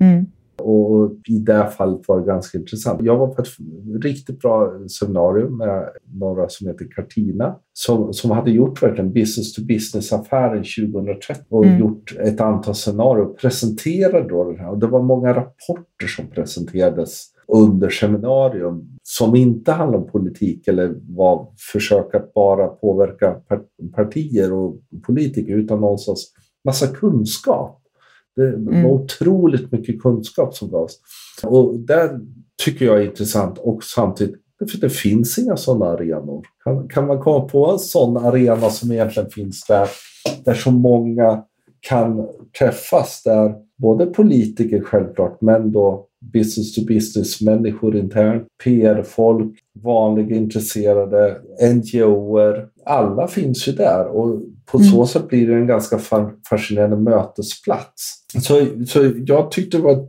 Mm. 0.00 0.26
Och 0.64 1.12
i 1.28 1.38
det 1.38 1.70
fallet 1.76 2.08
var 2.08 2.20
det 2.20 2.26
ganska 2.26 2.58
intressant. 2.58 3.02
Jag 3.02 3.16
var 3.16 3.26
på 3.26 3.42
ett 3.42 3.48
riktigt 4.02 4.40
bra 4.40 4.72
seminarium 5.00 5.56
med 5.56 5.88
några 6.14 6.48
som 6.48 6.66
heter 6.66 6.86
Cartina 6.96 7.56
som, 7.72 8.12
som 8.12 8.30
hade 8.30 8.50
gjort 8.50 8.82
verkligen 8.82 9.12
business 9.12 9.54
to 9.54 9.62
business-affären 9.62 10.64
2013 10.92 11.44
och 11.48 11.64
mm. 11.64 11.80
gjort 11.80 12.16
ett 12.20 12.40
antal 12.40 12.74
scenarier 12.74 13.24
och 13.24 13.38
presenterade 13.38 14.28
då 14.28 14.44
den 14.44 14.58
här. 14.58 14.70
Och 14.70 14.78
det 14.78 14.86
var 14.86 15.02
många 15.02 15.28
rapporter 15.34 16.06
som 16.06 16.26
presenterades 16.26 17.24
under 17.48 17.90
seminarium 17.90 18.98
som 19.02 19.36
inte 19.36 19.72
handlar 19.72 19.98
om 19.98 20.06
politik 20.06 20.68
eller 20.68 20.94
var 21.08 21.48
försök 21.72 22.14
att 22.14 22.34
bara 22.34 22.66
påverka 22.66 23.36
partier 23.94 24.52
och 24.52 24.76
politiker 25.06 25.54
utan 25.54 25.80
någonstans 25.80 26.32
massa 26.64 26.86
kunskap 26.86 27.83
det 28.36 28.50
var 28.50 28.72
mm. 28.72 28.86
otroligt 28.86 29.72
mycket 29.72 30.02
kunskap 30.02 30.54
som 30.54 30.70
gavs. 30.70 30.98
Och 31.42 31.78
där 31.78 32.20
tycker 32.64 32.86
jag 32.86 33.00
är 33.00 33.04
intressant 33.04 33.58
och 33.58 33.84
samtidigt, 33.84 34.34
för 34.70 34.80
det 34.80 34.90
finns 34.90 35.38
inga 35.38 35.56
sådana 35.56 35.86
arenor. 35.86 36.46
Kan, 36.64 36.88
kan 36.88 37.06
man 37.06 37.20
komma 37.20 37.48
på 37.48 37.70
en 37.70 37.78
sån 37.78 38.16
arena 38.16 38.70
som 38.70 38.92
egentligen 38.92 39.30
finns 39.30 39.64
där, 39.68 39.88
där 40.44 40.54
så 40.54 40.70
många 40.70 41.44
kan 41.80 42.28
träffas, 42.58 43.22
där 43.24 43.54
både 43.76 44.06
politiker 44.06 44.80
självklart, 44.80 45.40
men 45.40 45.72
då 45.72 46.06
business 46.32 46.74
to 46.74 46.80
business-människor 46.88 47.96
internt, 47.96 48.46
PR-folk, 48.64 49.58
vanliga 49.82 50.36
intresserade, 50.36 51.40
NGOer. 51.74 52.68
Alla 52.84 53.28
finns 53.28 53.68
ju 53.68 53.72
där 53.72 54.06
och 54.06 54.42
på 54.66 54.78
mm. 54.78 54.90
så 54.90 55.06
sätt 55.06 55.28
blir 55.28 55.48
det 55.48 55.54
en 55.54 55.66
ganska 55.66 55.98
fascinerande 56.48 56.96
mötesplats. 56.96 58.24
Så, 58.42 58.66
så 58.86 59.12
jag 59.26 59.50
tyckte 59.50 59.76
det 59.76 59.82
var 59.82 60.08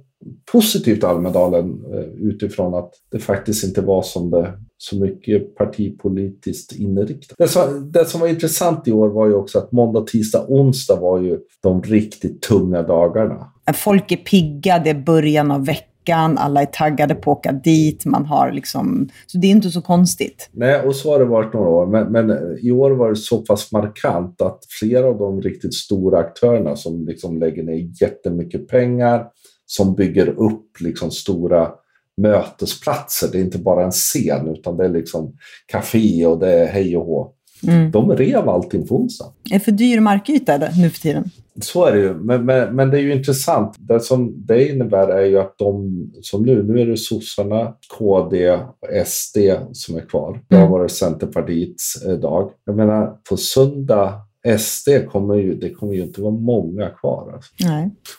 positivt 0.52 1.04
Almedalen 1.04 1.84
eh, 1.94 2.30
utifrån 2.30 2.74
att 2.76 2.92
det 3.12 3.20
faktiskt 3.20 3.64
inte 3.64 3.82
var 3.82 4.02
som 4.02 4.32
det 4.32 4.54
så 4.78 5.00
mycket 5.00 5.56
partipolitiskt 5.56 6.72
inriktat. 6.72 7.38
Det 7.38 7.48
som, 7.48 7.92
det 7.92 8.06
som 8.06 8.22
var 8.22 8.28
intressant 8.28 8.88
i 8.88 8.92
år 8.92 9.10
var 9.10 9.28
ju 9.28 9.34
också 9.34 9.60
att 9.60 9.72
måndag, 9.72 10.02
tisdag, 10.02 10.46
onsdag 10.48 10.96
var 10.96 11.22
ju 11.22 11.40
de 11.64 11.82
riktigt 11.84 12.42
tunga 12.42 12.82
dagarna. 12.82 13.52
Folk 13.74 14.12
är 14.12 14.18
pigga, 14.18 14.80
det 14.80 14.90
är 14.90 15.04
början 15.04 15.52
av 15.52 15.66
veckan, 15.66 15.95
alla 16.14 16.62
är 16.62 16.66
taggade 16.66 17.16
på 17.16 17.32
att 17.32 17.38
åka 17.38 17.52
dit, 17.52 18.06
man 18.06 18.26
har 18.26 18.52
liksom... 18.52 19.10
Så 19.28 19.38
det 19.38 19.48
är 19.48 19.52
inte 19.52 19.70
så 19.70 19.82
konstigt. 19.82 20.50
Nej, 20.52 20.82
och 20.82 20.96
så 20.96 21.12
har 21.12 21.20
det 21.20 21.26
varit 21.26 21.54
några 21.54 21.70
år. 21.70 21.86
Men, 21.86 22.12
men 22.12 22.58
i 22.62 22.72
år 22.72 22.92
var 22.92 23.10
det 23.10 23.16
så 23.16 23.38
pass 23.38 23.72
markant 23.72 24.42
att 24.42 24.60
flera 24.80 25.08
av 25.08 25.18
de 25.18 25.42
riktigt 25.42 25.74
stora 25.74 26.20
aktörerna 26.20 26.76
som 26.76 27.06
liksom 27.06 27.40
lägger 27.40 27.64
ner 27.64 27.90
jättemycket 28.02 28.68
pengar, 28.68 29.26
som 29.66 29.96
bygger 29.96 30.28
upp 30.28 30.80
liksom 30.80 31.12
stora 31.12 31.70
mötesplatser. 32.18 33.30
Det 33.32 33.38
är 33.38 33.42
inte 33.42 33.60
bara 33.60 33.84
en 33.84 33.92
scen 33.92 34.48
utan 34.48 34.78
det 34.78 34.86
är 34.86 34.90
liksom 34.90 35.34
café 35.66 36.26
och 36.26 36.40
det 36.40 36.52
är 36.52 36.68
hej 36.68 36.98
och 36.98 37.06
hå. 37.06 37.35
Mm. 37.68 37.92
De 37.92 38.12
rev 38.12 38.50
allting 38.50 38.88
på 38.88 38.96
onsdag. 38.96 39.26
Är 39.52 39.54
det 39.54 39.60
för 39.60 39.72
dyr 39.72 40.00
markyta 40.00 40.58
nu 40.58 40.90
för 40.90 41.00
tiden? 41.00 41.30
Så 41.62 41.86
är 41.86 41.92
det 41.92 42.00
ju, 42.00 42.14
men, 42.14 42.46
men, 42.46 42.76
men, 42.76 42.90
det 42.90 42.98
är 42.98 43.02
ju 43.02 43.14
intressant. 43.14 43.76
Det 43.80 44.00
som 44.00 44.34
det 44.46 44.70
innebär 44.70 45.08
är 45.08 45.26
ju 45.26 45.40
att 45.40 45.58
de 45.58 45.92
som 46.22 46.44
nu, 46.44 46.64
nu 46.64 46.82
är 46.82 46.86
det 46.86 46.98
sossarna, 46.98 47.74
KD 47.98 48.52
och 48.52 49.08
SD 49.08 49.38
som 49.72 49.98
är 49.98 50.02
kvar. 50.02 50.42
Det 50.48 50.56
har 50.56 50.62
mm. 50.62 50.72
varit 50.72 50.92
Centerpartiets 50.92 52.06
eh, 52.06 52.14
dag. 52.14 52.52
Jag 52.66 52.76
menar, 52.76 53.18
på 53.30 53.38
söndag 53.38 54.14
SD 54.60 54.90
kommer 55.12 55.36
ju, 55.36 55.56
det 55.56 55.70
kommer 55.70 55.94
ju 55.94 56.02
inte 56.02 56.22
vara 56.22 56.34
många 56.34 56.90
kvar. 56.90 57.32
Alltså. 57.34 57.54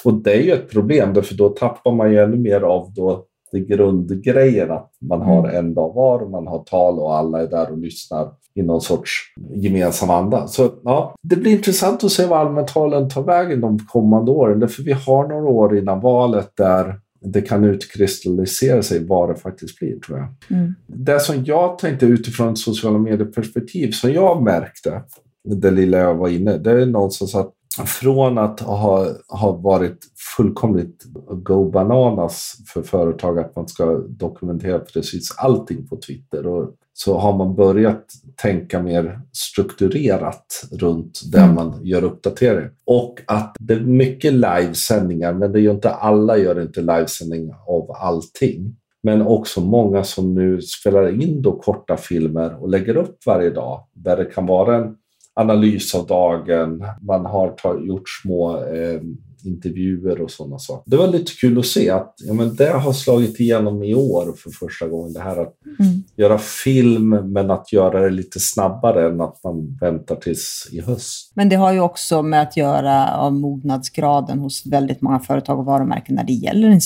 Och 0.04 0.14
det 0.14 0.32
är 0.32 0.42
ju 0.42 0.52
ett 0.52 0.70
problem, 0.70 1.14
för 1.14 1.34
då 1.34 1.48
tappar 1.48 1.92
man 1.92 2.12
ju 2.12 2.18
ännu 2.18 2.36
mer 2.36 2.60
av 2.60 2.92
då 2.94 3.24
det 3.52 3.60
grundgrejen 3.60 4.70
att 4.70 4.90
man 5.00 5.22
har 5.22 5.38
mm. 5.38 5.56
en 5.56 5.74
dag 5.74 5.94
var 5.94 6.28
man 6.28 6.46
har 6.46 6.64
tal 6.64 6.98
och 6.98 7.14
alla 7.14 7.42
är 7.42 7.46
där 7.46 7.72
och 7.72 7.78
lyssnar 7.78 8.28
i 8.54 8.62
någon 8.62 8.80
sorts 8.80 9.34
gemensam 9.54 10.10
anda. 10.10 10.46
Så 10.46 10.70
ja, 10.84 11.14
det 11.22 11.36
blir 11.36 11.52
intressant 11.52 12.04
att 12.04 12.12
se 12.12 12.26
vad 12.26 12.38
allmäntalen 12.38 13.08
tar 13.08 13.22
vägen 13.22 13.60
de 13.60 13.78
kommande 13.78 14.30
åren. 14.30 14.60
Därför 14.60 14.82
vi 14.82 14.92
har 14.92 15.28
några 15.28 15.48
år 15.48 15.78
innan 15.78 16.00
valet 16.00 16.50
där 16.56 17.00
det 17.20 17.40
kan 17.40 17.64
utkristallisera 17.64 18.82
sig 18.82 19.04
vad 19.04 19.28
det 19.28 19.36
faktiskt 19.36 19.78
blir, 19.78 19.98
tror 20.00 20.18
jag. 20.18 20.58
Mm. 20.58 20.74
Det 20.86 21.20
som 21.20 21.44
jag 21.44 21.78
tänkte 21.78 22.06
utifrån 22.06 22.52
ett 22.52 22.58
sociala 22.58 22.98
medieperspektiv, 22.98 23.90
som 23.90 24.12
jag 24.12 24.42
märkte, 24.42 25.02
det 25.44 25.70
lilla 25.70 25.98
jag 25.98 26.14
var 26.14 26.28
inne, 26.28 26.58
det 26.58 26.70
är 26.70 26.86
någonstans 26.86 27.34
att 27.34 27.52
från 27.84 28.38
att 28.38 28.60
ha, 28.60 29.06
ha 29.28 29.52
varit 29.52 29.98
fullkomligt 30.36 31.04
go 31.28 31.70
bananas 31.70 32.56
för 32.66 32.82
företag 32.82 33.38
att 33.38 33.56
man 33.56 33.68
ska 33.68 33.84
dokumentera 34.08 34.78
precis 34.78 35.34
allting 35.38 35.86
på 35.88 35.96
Twitter 35.96 36.46
och 36.46 36.74
så 36.92 37.18
har 37.18 37.36
man 37.36 37.54
börjat 37.54 38.04
tänka 38.42 38.82
mer 38.82 39.20
strukturerat 39.32 40.68
runt 40.72 41.20
där 41.32 41.42
mm. 41.44 41.54
man 41.54 41.80
gör 41.82 42.04
uppdateringar. 42.04 42.70
Och 42.86 43.20
att 43.26 43.56
det 43.60 43.74
är 43.74 43.80
mycket 43.80 44.32
livesändningar, 44.32 45.32
men 45.32 45.52
det 45.52 45.58
är 45.58 45.62
ju 45.62 45.70
inte 45.70 45.90
alla 45.90 46.36
gör 46.36 46.62
inte 46.62 46.80
livesändning 46.80 47.52
av 47.66 47.90
allting. 47.90 48.76
Men 49.02 49.22
också 49.22 49.60
många 49.60 50.04
som 50.04 50.34
nu 50.34 50.62
spelar 50.62 51.22
in 51.22 51.42
då 51.42 51.58
korta 51.58 51.96
filmer 51.96 52.62
och 52.62 52.68
lägger 52.68 52.96
upp 52.96 53.18
varje 53.26 53.50
dag 53.50 53.80
där 53.92 54.16
det 54.16 54.24
kan 54.24 54.46
vara 54.46 54.76
en 54.76 54.96
analys 55.36 55.94
av 55.94 56.06
dagen. 56.06 56.84
Man 57.02 57.26
har 57.26 57.54
gjort 57.86 58.08
små 58.22 58.56
eh, 58.56 59.00
intervjuer 59.46 60.20
och 60.20 60.30
sådana 60.30 60.58
saker. 60.58 60.90
Det 60.90 60.96
var 60.96 61.08
lite 61.08 61.32
kul 61.32 61.58
att 61.58 61.66
se 61.66 61.90
att 61.90 62.14
ja, 62.18 62.34
men 62.34 62.56
det 62.56 62.70
har 62.70 62.92
slagit 62.92 63.40
igenom 63.40 63.82
i 63.82 63.94
år 63.94 64.34
för 64.36 64.50
första 64.50 64.88
gången. 64.88 65.12
Det 65.12 65.20
här 65.20 65.42
att 65.42 65.54
mm. 65.80 66.02
göra 66.16 66.38
film 66.38 67.08
men 67.08 67.50
att 67.50 67.72
göra 67.72 68.00
det 68.00 68.10
lite 68.10 68.40
snabbare 68.40 69.08
än 69.08 69.20
att 69.20 69.44
man 69.44 69.78
väntar 69.80 70.16
tills 70.16 70.68
i 70.72 70.80
höst. 70.80 71.32
Men 71.34 71.48
det 71.48 71.56
har 71.56 71.72
ju 71.72 71.80
också 71.80 72.22
med 72.22 72.42
att 72.42 72.56
göra 72.56 73.16
av 73.16 73.32
mognadsgraden 73.32 74.38
hos 74.38 74.66
väldigt 74.66 75.00
många 75.00 75.20
företag 75.20 75.58
och 75.58 75.64
varumärken 75.64 76.14
när 76.14 76.24
det 76.24 76.32
gäller 76.32 76.68
den 76.68 76.80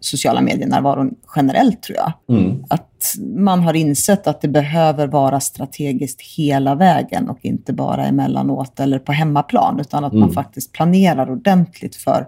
sociala 0.00 0.40
medienärvaron 0.40 1.14
generellt 1.36 1.82
tror 1.82 1.98
jag. 1.98 2.38
Mm. 2.38 2.64
Att 2.68 2.93
man 3.36 3.60
har 3.60 3.74
insett 3.74 4.26
att 4.26 4.40
det 4.40 4.48
behöver 4.48 5.06
vara 5.06 5.40
strategiskt 5.40 6.20
hela 6.20 6.74
vägen 6.74 7.28
och 7.28 7.38
inte 7.42 7.72
bara 7.72 8.06
emellanåt 8.06 8.80
eller 8.80 8.98
på 8.98 9.12
hemmaplan, 9.12 9.80
utan 9.80 10.04
att 10.04 10.12
mm. 10.12 10.20
man 10.20 10.32
faktiskt 10.32 10.72
planerar 10.72 11.30
ordentligt 11.30 11.96
för 11.96 12.26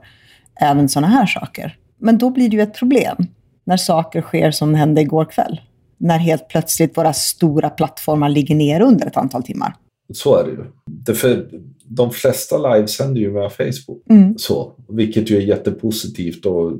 även 0.60 0.88
sådana 0.88 1.06
här 1.08 1.26
saker. 1.26 1.76
Men 1.98 2.18
då 2.18 2.30
blir 2.30 2.48
det 2.48 2.56
ju 2.56 2.62
ett 2.62 2.74
problem 2.74 3.16
när 3.64 3.76
saker 3.76 4.22
sker 4.22 4.50
som 4.50 4.74
hände 4.74 5.00
igår 5.00 5.24
kväll. 5.24 5.60
När 5.98 6.18
helt 6.18 6.48
plötsligt 6.48 6.98
våra 6.98 7.12
stora 7.12 7.70
plattformar 7.70 8.28
ligger 8.28 8.54
ner 8.54 8.80
under 8.80 9.06
ett 9.06 9.16
antal 9.16 9.42
timmar. 9.42 9.74
Så 10.14 10.36
är 10.36 10.44
det 10.44 10.50
ju. 10.50 10.64
Därför, 10.86 11.48
de 11.88 12.10
flesta 12.10 12.74
livesänder 12.74 13.20
ju 13.20 13.32
via 13.32 13.50
Facebook. 13.50 14.02
Mm. 14.10 14.38
Så, 14.38 14.72
vilket 14.88 15.30
ju 15.30 15.36
är 15.36 15.40
jättepositivt 15.40 16.46
och 16.46 16.72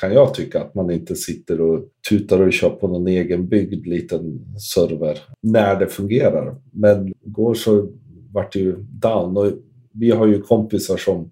kan 0.00 0.12
jag 0.12 0.34
tycka 0.34 0.60
att 0.60 0.74
man 0.74 0.90
inte 0.90 1.16
sitter 1.16 1.60
och 1.60 1.84
tutar 2.08 2.40
och 2.40 2.52
kör 2.52 2.70
på 2.70 2.88
någon 2.88 3.06
egen 3.06 3.48
byggd 3.48 3.86
liten 3.86 4.40
server 4.74 5.18
när 5.40 5.78
det 5.78 5.86
fungerar. 5.86 6.56
Men 6.72 7.12
igår 7.26 7.54
så 7.54 7.88
vart 8.32 8.52
det 8.52 8.58
ju 8.58 8.76
down 8.78 9.36
och 9.36 9.52
vi 9.92 10.10
har 10.10 10.26
ju 10.26 10.42
kompisar 10.42 10.96
som 10.96 11.30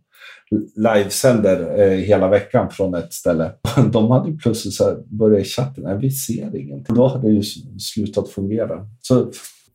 livesänder 0.76 1.80
eh, 1.80 1.98
hela 1.98 2.28
veckan 2.28 2.70
från 2.70 2.94
ett 2.94 3.12
ställe. 3.12 3.52
De 3.92 4.10
hade 4.10 4.30
ju 4.30 4.38
plötsligt 4.38 4.74
så 4.74 4.96
börjat 5.06 5.40
i 5.40 5.44
chatten, 5.44 5.84
nej 5.84 5.98
vi 6.00 6.10
ser 6.10 6.56
ingenting. 6.56 6.96
Då 6.96 7.06
hade 7.06 7.28
det 7.28 7.34
ju 7.34 7.42
slutat 7.78 8.28
fungera. 8.28 8.86
Så 9.00 9.30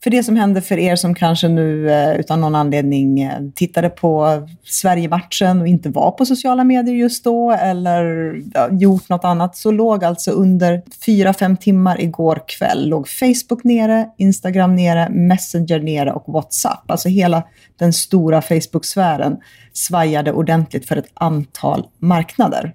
för 0.05 0.09
det 0.09 0.23
som 0.23 0.35
hände 0.35 0.61
för 0.61 0.79
er 0.79 0.95
som 0.95 1.15
kanske 1.15 1.47
nu 1.47 1.91
eh, 1.91 2.15
utan 2.15 2.41
någon 2.41 2.55
anledning 2.55 3.21
eh, 3.21 3.41
tittade 3.55 3.89
på 3.89 4.47
Sverigematchen 4.63 5.61
och 5.61 5.67
inte 5.67 5.89
var 5.89 6.11
på 6.11 6.25
sociala 6.25 6.63
medier 6.63 6.95
just 6.95 7.23
då 7.23 7.51
eller 7.51 8.33
ja, 8.53 8.69
gjort 8.71 9.09
något 9.09 9.23
annat, 9.23 9.55
så 9.55 9.71
låg 9.71 10.03
alltså 10.03 10.31
under 10.31 10.81
4-5 11.05 11.57
timmar 11.57 12.01
igår 12.01 12.43
kväll 12.47 12.89
låg 12.89 13.07
Facebook 13.07 13.63
nere, 13.63 14.09
Instagram 14.17 14.75
nere, 14.75 15.09
Messenger 15.09 15.79
nere 15.79 16.11
och 16.11 16.33
WhatsApp. 16.33 16.91
Alltså 16.91 17.09
hela 17.09 17.43
den 17.79 17.93
stora 17.93 18.41
Facebook-sfären 18.41 19.37
svajade 19.73 20.31
ordentligt 20.31 20.87
för 20.87 20.97
ett 20.97 21.09
antal 21.13 21.85
marknader 21.99 22.73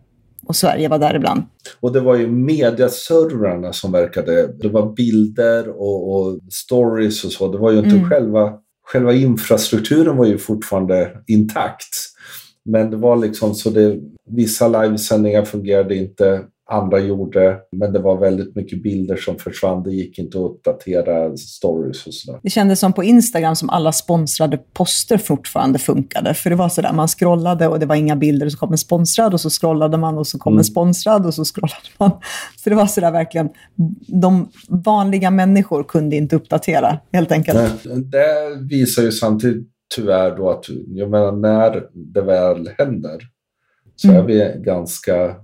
och 0.50 0.56
Sverige 0.56 0.88
var 0.88 0.98
där 0.98 1.14
ibland. 1.14 1.42
Och 1.80 1.92
det 1.92 2.00
var 2.00 2.16
ju 2.16 2.26
mediaservrarna 2.30 3.72
som 3.72 3.92
verkade, 3.92 4.52
det 4.62 4.68
var 4.68 4.92
bilder 4.92 5.68
och, 5.68 6.16
och, 6.16 6.38
stories 6.50 7.24
och 7.24 7.32
så. 7.32 7.52
Det 7.52 7.58
var 7.58 7.70
ju 7.70 7.78
inte 7.78 7.96
mm. 7.96 8.10
själva, 8.10 8.52
själva 8.86 9.12
infrastrukturen 9.12 10.16
var 10.16 10.26
ju 10.26 10.38
fortfarande 10.38 11.10
intakt. 11.26 11.96
Men 12.64 12.90
det 12.90 12.96
var 12.96 13.16
liksom 13.16 13.54
så 13.54 13.70
det, 13.70 13.98
vissa 14.30 14.82
livesändningar 14.82 15.44
fungerade 15.44 15.96
inte 15.96 16.44
andra 16.70 16.98
gjorde. 16.98 17.58
Men 17.72 17.92
det 17.92 17.98
var 17.98 18.16
väldigt 18.20 18.56
mycket 18.56 18.82
bilder 18.82 19.16
som 19.16 19.38
försvann. 19.38 19.82
Det 19.82 19.90
gick 19.90 20.18
inte 20.18 20.38
att 20.38 20.44
uppdatera 20.44 21.36
stories 21.36 22.06
och 22.06 22.14
sådär. 22.14 22.40
Det 22.42 22.50
kändes 22.50 22.80
som 22.80 22.92
på 22.92 23.04
Instagram 23.04 23.56
som 23.56 23.70
alla 23.70 23.92
sponsrade 23.92 24.58
poster 24.58 25.18
fortfarande 25.18 25.78
funkade. 25.78 26.34
För 26.34 26.50
det 26.50 26.56
var 26.56 26.68
sådär, 26.68 26.92
man 26.92 27.08
scrollade 27.08 27.68
och 27.68 27.80
det 27.80 27.86
var 27.86 27.94
inga 27.96 28.16
bilder 28.16 28.46
och 28.46 28.52
så 28.52 28.58
kom 28.58 28.72
en 28.72 28.78
sponsrad 28.78 29.34
och 29.34 29.40
så 29.40 29.50
scrollade 29.50 29.98
man 29.98 30.18
och 30.18 30.26
så 30.26 30.38
kom 30.38 30.52
mm. 30.52 30.58
en 30.58 30.64
sponsrad 30.64 31.26
och 31.26 31.34
så 31.34 31.44
scrollade 31.44 31.74
man. 31.98 32.10
Så 32.56 32.70
det 32.70 32.76
var 32.76 32.86
sådär 32.86 33.12
verkligen, 33.12 33.48
de 34.20 34.48
vanliga 34.68 35.30
människor 35.30 35.84
kunde 35.84 36.16
inte 36.16 36.36
uppdatera 36.36 36.98
helt 37.12 37.32
enkelt. 37.32 37.84
Det, 37.84 37.94
det 37.94 38.58
visar 38.70 39.02
ju 39.02 39.12
samtidigt 39.12 39.68
tyvärr 39.96 40.36
då 40.36 40.50
att, 40.50 40.64
jag 40.86 41.10
menar 41.10 41.32
när 41.32 41.86
det 41.92 42.22
väl 42.22 42.70
händer 42.78 43.18
så 43.96 44.08
mm. 44.08 44.20
är 44.20 44.26
vi 44.26 44.62
ganska 44.62 45.36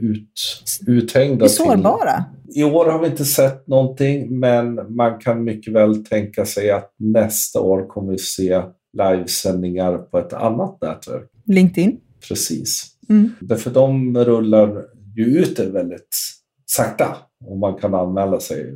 ut, 0.00 0.62
uthängda. 0.86 1.36
Vi 1.36 1.44
är 1.44 1.48
sårbara. 1.48 2.24
I 2.54 2.64
år 2.64 2.86
har 2.86 2.98
vi 2.98 3.06
inte 3.06 3.24
sett 3.24 3.66
någonting, 3.66 4.38
men 4.38 4.94
man 4.96 5.18
kan 5.18 5.44
mycket 5.44 5.72
väl 5.72 6.04
tänka 6.04 6.46
sig 6.46 6.70
att 6.70 6.94
nästa 6.98 7.60
år 7.60 7.86
kommer 7.88 8.12
vi 8.12 8.18
se 8.18 8.62
livesändningar 8.98 9.98
på 9.98 10.18
ett 10.18 10.32
annat 10.32 10.78
nätverk. 10.82 11.30
LinkedIn. 11.46 12.00
Precis. 12.28 12.86
Mm. 13.08 13.30
Därför 13.40 13.70
de 13.70 14.18
rullar 14.24 14.84
ju 15.16 15.24
ut 15.24 15.56
det 15.56 15.70
väldigt 15.70 16.16
sakta 16.66 17.16
och 17.44 17.58
man 17.58 17.74
kan 17.74 17.94
anmäla 17.94 18.40
sig 18.40 18.74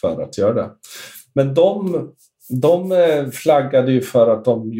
för 0.00 0.22
att 0.22 0.38
göra 0.38 0.54
det. 0.54 0.70
Men 1.34 1.54
de, 1.54 2.08
de 2.62 2.92
eh, 2.92 3.30
flaggade 3.30 3.92
ju 3.92 4.00
för 4.00 4.30
att 4.30 4.44
de 4.44 4.72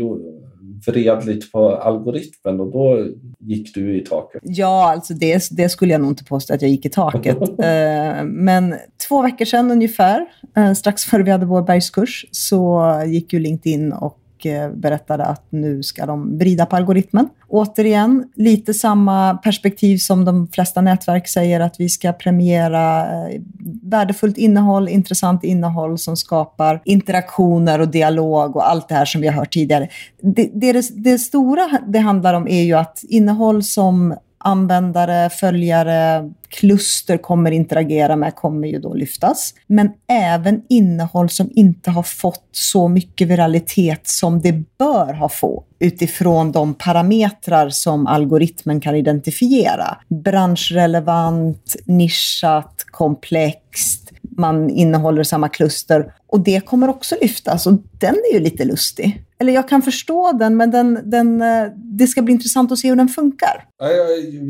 vred 0.87 1.27
lite 1.27 1.47
på 1.51 1.77
algoritmen 1.77 2.61
och 2.61 2.73
då 2.73 3.07
gick 3.39 3.75
du 3.75 4.01
i 4.01 4.05
taket. 4.05 4.43
Ja, 4.45 4.93
alltså 4.93 5.15
det, 5.15 5.49
det 5.51 5.69
skulle 5.69 5.93
jag 5.93 6.01
nog 6.01 6.11
inte 6.11 6.25
påstå 6.25 6.55
att 6.55 6.63
jag 6.63 6.71
gick 6.71 6.87
i 6.87 6.91
taket. 6.91 7.39
Eh, 7.59 8.25
men 8.25 8.75
två 9.09 9.23
veckor 9.23 9.45
sedan 9.45 9.71
ungefär, 9.71 10.27
eh, 10.57 10.73
strax 10.73 11.05
före 11.05 11.23
vi 11.23 11.31
hade 11.31 11.47
vår 11.47 11.63
bergskurs, 11.63 12.27
så 12.31 12.93
gick 13.07 13.33
ju 13.33 13.39
LinkedIn 13.39 13.93
och 13.93 14.19
och 14.39 14.47
eh, 14.47 14.71
berättade 14.71 15.25
att 15.25 15.47
nu 15.51 15.83
ska 15.83 16.07
de 16.07 16.39
vrida 16.39 16.67
på 16.67 16.77
algoritmen. 16.77 17.29
Återigen, 17.49 18.25
lite 18.35 18.75
samma 18.75 19.35
perspektiv 19.35 19.97
som 19.97 20.25
de 20.25 20.49
flesta 20.49 20.81
nätverk 20.81 21.29
säger 21.29 21.61
att 21.61 21.81
vi 21.81 21.89
ska 21.89 22.13
premiera 22.13 23.01
eh, 23.01 23.41
värdefullt 23.83 24.39
innehåll, 24.39 24.89
intressant 24.89 25.45
innehåll 25.45 25.99
som 25.99 26.17
skapar 26.17 26.83
interaktioner 26.85 27.81
och 27.81 27.89
dialog 27.89 28.57
och 28.57 28.71
allt 28.71 28.89
det 28.89 28.95
här 28.95 29.05
som 29.05 29.21
vi 29.21 29.27
har 29.27 29.35
hört 29.35 29.53
tidigare. 29.53 29.89
Det, 30.23 30.51
det, 30.55 30.91
det 30.97 31.19
stora 31.19 31.69
det 31.89 31.99
handlar 31.99 32.35
om 32.35 32.49
är 32.49 32.63
ju 32.63 32.75
att 32.75 33.05
innehåll 33.09 33.63
som 33.63 34.15
användare, 34.39 35.31
följare, 35.31 36.31
kluster 36.49 37.17
kommer 37.17 37.51
interagera 37.51 38.17
med 38.17 38.35
kommer 38.35 38.69
ju 38.69 38.79
då 38.79 38.95
lyftas. 38.95 39.55
Men 39.67 39.91
även 40.09 40.63
innehåll 40.69 41.31
som 41.31 41.51
inte 41.55 41.91
har 41.91 42.03
fått 42.03 42.49
så 42.53 42.89
mycket 42.89 43.29
viralitet 43.29 44.09
som 44.09 44.41
det 44.41 44.79
bör 44.79 45.13
ha 45.15 45.29
få 45.29 45.65
utifrån 45.79 46.53
de 46.53 46.75
parametrar 46.75 47.69
som 47.69 48.07
algoritmen 48.07 48.81
kan 48.81 48.97
identifiera. 48.97 49.97
Branschrelevant, 50.09 51.77
nischat, 51.85 52.85
komplext, 52.91 54.13
man 54.37 54.71
innehåller 54.71 55.23
samma 55.23 55.49
kluster. 55.49 56.13
Och 56.27 56.41
det 56.41 56.61
kommer 56.61 56.89
också 56.89 57.15
lyftas 57.21 57.67
och 57.67 57.73
den 57.99 58.15
är 58.15 58.35
ju 58.35 58.41
lite 58.41 58.65
lustig. 58.65 59.25
Eller 59.41 59.53
jag 59.53 59.69
kan 59.69 59.83
förstå 59.83 60.33
den, 60.33 60.57
men 60.57 60.71
den, 60.71 61.11
den, 61.11 61.43
eh, 61.43 61.65
det 61.75 62.07
ska 62.07 62.23
bli 62.23 62.33
intressant 62.33 62.73
att 62.73 62.79
se 62.79 62.89
hur 62.89 62.97
den 62.97 63.09
funkar. 63.09 63.65
Jag, 63.79 63.91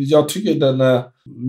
jag 0.00 0.28
tycker 0.28 0.54
den 0.54 0.80
är 0.80 1.02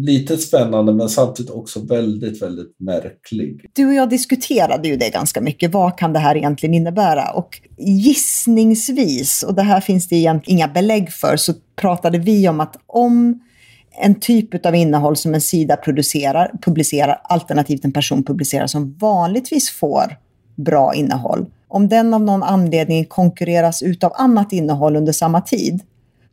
lite 0.06 0.38
spännande 0.38 0.94
men 0.94 1.10
samtidigt 1.10 1.52
också 1.52 1.80
väldigt, 1.80 2.42
väldigt 2.42 2.80
märklig. 2.80 3.70
Du 3.74 3.88
och 3.88 3.94
jag 3.94 4.10
diskuterade 4.10 4.88
ju 4.88 4.96
det 4.96 5.10
ganska 5.10 5.42
mycket. 5.42 5.74
Vad 5.74 5.98
kan 5.98 6.14
det 6.14 6.20
här 6.20 6.38
egentligen 6.38 6.74
innebära? 6.74 7.32
Och 7.32 7.62
gissningsvis, 7.78 9.44
och 9.44 9.56
det 9.56 9.62
här 9.62 9.82
finns 9.82 10.08
det 10.08 10.16
egentligen 10.16 10.58
inga 10.58 10.68
belägg 10.68 11.12
för, 11.12 11.38
så 11.38 11.54
pratade 11.76 12.18
vi 12.18 12.50
om 12.50 12.60
att 12.60 12.76
om 12.86 13.42
en 14.02 14.16
typ 14.16 14.66
av 14.66 14.76
innehåll 14.76 15.16
som 15.16 15.34
en 15.34 15.42
sida 15.42 15.76
producerar, 15.76 16.52
publicerar, 16.62 17.22
alternativt 17.24 17.86
en 17.86 17.92
person 17.92 18.24
publicerar, 18.24 18.68
som 18.68 18.98
vanligtvis 18.98 19.70
får 19.70 20.18
bra 20.56 20.94
innehåll. 20.94 21.46
Om 21.70 21.88
den 21.88 22.14
av 22.14 22.22
någon 22.22 22.44
anledning 22.44 23.06
konkurreras 23.06 23.82
ut 23.82 24.04
av 24.04 24.12
annat 24.16 24.54
innehåll 24.54 24.96
under 24.96 25.14
samma 25.14 25.42
tid, 25.42 25.82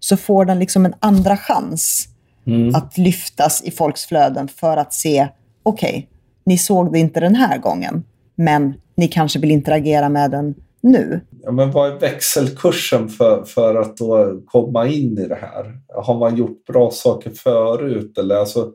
så 0.00 0.16
får 0.16 0.45
den 0.45 0.59
liksom 0.59 0.87
en 0.87 0.95
andra 1.00 1.37
chans 1.37 2.09
mm. 2.47 2.75
att 2.75 2.99
lyftas 2.99 3.62
i 3.64 3.71
folks 3.71 4.07
flöden 4.07 4.49
för 4.49 4.76
att 4.76 4.95
se, 4.95 5.28
okej, 5.62 5.88
okay, 5.88 6.05
ni 6.47 6.59
såg 6.59 6.93
det 6.93 6.99
inte 6.99 7.21
den 7.21 7.35
här 7.35 7.59
gången, 7.59 8.05
men 8.35 8.75
ni 8.97 9.09
kanske 9.09 9.38
vill 9.38 9.50
interagera 9.50 10.09
med 10.09 10.31
den 10.31 10.55
nu. 10.81 11.21
Ja, 11.43 11.52
men 11.52 11.71
vad 11.71 11.93
är 11.93 11.99
växelkursen 11.99 13.09
för, 13.09 13.45
för 13.45 13.75
att 13.75 13.97
då 13.97 14.40
komma 14.47 14.87
in 14.87 15.19
i 15.19 15.28
det 15.28 15.38
här? 15.40 15.81
Har 16.05 16.19
man 16.19 16.37
gjort 16.37 16.64
bra 16.66 16.90
saker 16.90 17.31
förut? 17.31 18.19
Eller 18.19 18.37
alltså, 18.37 18.73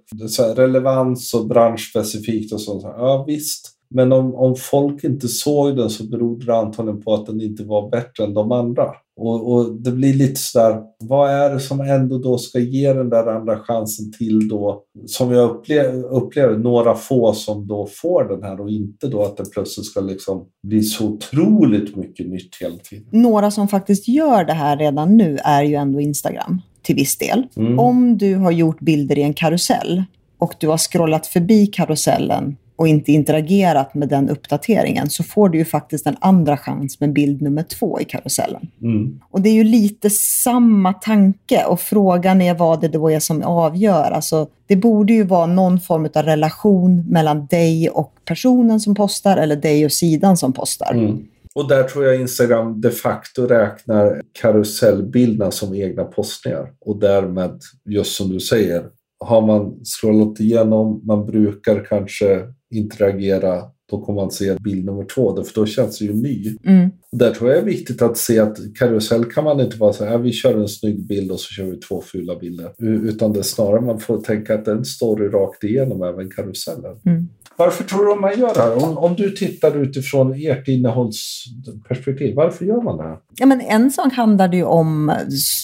relevans 0.56 1.34
och 1.34 1.48
branschspecifikt 1.48 2.53
och 2.53 2.62
sånt. 2.62 2.84
Ja 2.84 3.24
visst. 3.27 3.80
Men 3.93 4.12
om, 4.12 4.36
om 4.36 4.55
folk 4.55 5.03
inte 5.03 5.27
såg 5.27 5.77
den 5.77 5.89
så 5.89 6.03
berodde 6.03 6.45
det 6.45 6.55
antagligen 6.55 7.01
på 7.01 7.13
att 7.13 7.25
den 7.25 7.41
inte 7.41 7.63
var 7.63 7.89
bättre 7.89 8.24
än 8.24 8.33
de 8.33 8.51
andra. 8.51 8.86
Och, 9.15 9.53
och, 9.53 9.81
det 9.81 9.91
blir 9.91 10.13
lite 10.13 10.39
sådär, 10.39 10.81
vad 11.00 11.31
är 11.31 11.53
det 11.53 11.60
som 11.60 11.81
ändå 11.81 12.17
då 12.17 12.38
ska 12.38 12.60
ge 12.60 12.93
den 12.93 13.10
där 13.10 13.27
andra 13.27 13.60
chansen 13.60 14.12
till 14.12 14.48
då, 14.48 14.83
som 15.05 15.31
jag 15.31 15.50
upplever, 15.50 16.03
upplever 16.03 16.57
några 16.57 16.95
få 16.95 17.33
som 17.33 17.67
då 17.67 17.88
får 18.01 18.24
den 18.24 18.43
här 18.43 18.62
och 18.62 18.69
inte 18.69 19.07
då 19.07 19.24
att 19.24 19.38
det 19.38 19.51
plötsligt 19.53 19.86
ska 19.86 20.01
liksom 20.01 20.45
bli 20.63 20.83
så 20.83 21.07
otroligt 21.07 21.95
mycket 21.95 22.27
nytt 22.29 22.57
hela 22.62 22.75
tiden. 22.75 23.05
Några 23.10 23.51
som 23.51 23.67
faktiskt 23.67 24.07
gör 24.07 24.45
det 24.45 24.53
här 24.53 24.77
redan 24.77 25.17
nu 25.17 25.38
är 25.43 25.63
ju 25.63 25.75
ändå 25.75 26.00
Instagram 26.00 26.62
till 26.81 26.95
viss 26.95 27.17
del. 27.17 27.48
Mm. 27.55 27.79
Om 27.79 28.17
du 28.17 28.36
har 28.36 28.51
gjort 28.51 28.79
bilder 28.79 29.17
i 29.17 29.21
en 29.21 29.33
karusell 29.33 30.03
och 30.38 30.53
du 30.60 30.67
har 30.67 30.77
scrollat 30.77 31.27
förbi 31.27 31.67
karusellen 31.67 32.55
och 32.81 32.88
inte 32.88 33.11
interagerat 33.11 33.93
med 33.93 34.09
den 34.09 34.29
uppdateringen 34.29 35.09
så 35.09 35.23
får 35.23 35.50
du 35.50 35.57
ju 35.57 35.65
faktiskt 35.65 36.07
en 36.07 36.15
andra 36.21 36.57
chans 36.57 37.00
med 37.00 37.13
bild 37.13 37.41
nummer 37.41 37.63
två 37.63 37.99
i 37.99 38.06
karusellen. 38.06 38.67
Mm. 38.82 39.19
Och 39.29 39.41
det 39.41 39.49
är 39.49 39.53
ju 39.53 39.63
lite 39.63 40.10
samma 40.10 40.93
tanke 40.93 41.65
och 41.65 41.79
frågan 41.79 42.41
är 42.41 42.53
vad 42.53 42.82
det 42.82 42.88
då 42.88 43.12
är 43.12 43.19
som 43.19 43.43
avgör. 43.43 44.12
Alltså, 44.12 44.47
det 44.67 44.75
borde 44.75 45.13
ju 45.13 45.23
vara 45.23 45.45
någon 45.45 45.79
form 45.79 46.10
av 46.15 46.23
relation 46.23 47.06
mellan 47.10 47.45
dig 47.45 47.89
och 47.89 48.13
personen 48.25 48.79
som 48.79 48.95
postar 48.95 49.38
eller 49.38 49.56
dig 49.56 49.86
och 49.86 49.91
sidan 49.91 50.38
som 50.38 50.53
postar. 50.53 50.93
Mm. 50.93 51.25
Och 51.56 51.67
där 51.67 51.84
tror 51.84 52.06
jag 52.06 52.21
Instagram 52.21 52.82
de 52.82 52.91
facto 52.91 53.47
räknar 53.47 54.21
karusellbilderna 54.41 55.51
som 55.51 55.75
egna 55.75 56.03
postningar 56.03 56.71
och 56.79 56.99
därmed, 56.99 57.60
just 57.86 58.15
som 58.15 58.29
du 58.29 58.39
säger, 58.39 58.84
har 59.25 59.41
man 59.41 59.79
scrollat 59.84 60.39
igenom, 60.39 61.01
man 61.03 61.25
brukar 61.25 61.86
kanske 61.86 62.39
interagera, 62.71 63.63
då 63.91 64.01
kommer 64.01 64.21
man 64.21 64.31
se 64.31 64.55
bild 64.55 64.86
nummer 64.86 65.05
två, 65.05 65.43
för 65.43 65.53
då 65.55 65.65
känns 65.65 65.99
det 65.99 66.05
ju 66.05 66.13
ny. 66.13 66.55
Mm. 66.63 66.89
Där 67.12 67.34
tror 67.34 67.49
jag 67.49 67.57
det 67.57 67.62
är 67.62 67.73
viktigt 67.73 68.01
att 68.01 68.17
se 68.17 68.39
att 68.39 68.57
karusell 68.79 69.25
kan 69.25 69.43
man 69.43 69.60
inte 69.60 69.77
bara 69.77 69.93
säga 69.93 70.17
vi 70.17 70.31
kör 70.31 70.57
en 70.57 70.67
snygg 70.67 71.07
bild 71.07 71.31
och 71.31 71.39
så 71.39 71.53
kör 71.53 71.65
vi 71.65 71.77
två 71.77 72.01
fula 72.01 72.36
bilder. 72.39 72.73
Utan 72.77 73.34
det 73.34 73.39
är 73.39 73.43
snarare 73.43 73.81
man 73.81 73.99
får 73.99 74.21
tänka 74.21 74.55
att 74.55 74.65
den 74.65 74.86
story 74.86 75.27
rakt 75.27 75.63
igenom 75.63 76.03
även 76.03 76.29
karusellen. 76.29 76.99
Mm. 77.05 77.27
Varför 77.65 77.84
tror 77.84 78.06
du 78.06 78.21
man 78.21 78.39
gör 78.39 78.54
det 78.54 78.62
här? 78.62 78.84
Om, 78.84 78.97
om, 78.97 79.15
du 79.15 79.32
tittar 79.32 79.78
utifrån 79.78 80.34
ert 80.34 80.67
innehållsperspektiv, 80.67 82.36
varför 82.36 82.65
gör 82.65 82.82
man 82.82 82.97
det 82.97 83.04
här? 83.04 83.17
Ja, 83.36 83.45
men 83.45 83.62
en 83.62 83.91
sak 83.91 84.13
handlar 84.13 84.47
det 84.47 84.58
ju 84.58 84.63
om, 84.63 85.13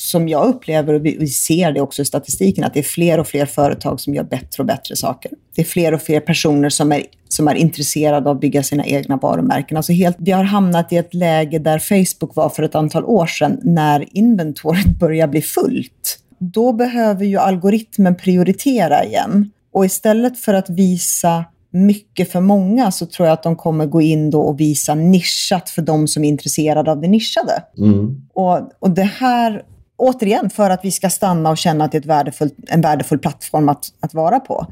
som 0.09 0.29
jag 0.29 0.47
upplever, 0.47 0.93
och 0.93 1.05
vi, 1.05 1.27
ser 1.27 1.71
det 1.71 1.81
också 1.81 2.01
i 2.01 2.05
statistiken, 2.05 2.63
att 2.63 2.73
det 2.73 2.79
är 2.79 2.83
fler 2.83 3.19
och 3.19 3.27
fler 3.27 3.45
företag 3.45 3.99
som 3.99 4.13
gör 4.13 4.23
bättre 4.23 4.63
och 4.63 4.65
bättre 4.65 4.95
saker. 4.95 5.31
Det 5.55 5.61
är 5.61 5.65
fler 5.65 5.93
och 5.93 6.01
fler 6.01 6.19
personer 6.19 6.69
som 6.69 6.91
är, 6.91 7.03
som 7.27 7.47
är 7.47 7.55
intresserade 7.55 8.29
av 8.29 8.35
att 8.35 8.41
bygga 8.41 8.63
sina 8.63 8.85
egna 8.85 9.17
varumärken. 9.17 9.77
Alltså 9.77 9.93
helt, 9.93 10.17
vi 10.19 10.31
har 10.31 10.43
hamnat 10.43 10.93
i 10.93 10.97
ett 10.97 11.13
läge 11.13 11.59
där 11.59 11.79
Facebook 11.79 12.35
var 12.35 12.49
för 12.49 12.63
ett 12.63 12.75
antal 12.75 13.05
år 13.05 13.25
sedan, 13.25 13.59
när 13.63 14.17
inventoriet 14.17 14.99
börjar 14.99 15.27
bli 15.27 15.41
fullt. 15.41 16.19
Då 16.39 16.73
behöver 16.73 17.25
ju 17.25 17.37
algoritmen 17.37 18.15
prioritera 18.15 19.05
igen. 19.05 19.51
Och 19.73 19.85
istället 19.85 20.39
för 20.39 20.53
att 20.53 20.69
visa 20.69 21.45
mycket 21.85 22.31
för 22.31 22.41
många 22.41 22.91
så 22.91 23.05
tror 23.05 23.27
jag 23.27 23.33
att 23.33 23.43
de 23.43 23.55
kommer 23.55 23.85
gå 23.85 24.01
in 24.01 24.31
då 24.31 24.41
och 24.41 24.59
visa 24.59 24.95
nischat 24.95 25.69
för 25.69 25.81
de 25.81 26.07
som 26.07 26.23
är 26.23 26.29
intresserade 26.29 26.91
av 26.91 27.01
det 27.01 27.07
nischade. 27.07 27.63
Mm. 27.77 28.21
Och, 28.33 28.71
och 28.79 28.89
det 28.89 29.03
här, 29.03 29.63
återigen, 29.97 30.49
för 30.49 30.69
att 30.69 30.85
vi 30.85 30.91
ska 30.91 31.09
stanna 31.09 31.49
och 31.49 31.57
känna 31.57 31.85
att 31.85 31.91
det 31.91 31.97
är 31.97 31.99
ett 31.99 32.05
värdefullt, 32.05 32.55
en 32.67 32.81
värdefull 32.81 33.19
plattform 33.19 33.69
att, 33.69 33.85
att 33.99 34.13
vara 34.13 34.39
på. 34.39 34.67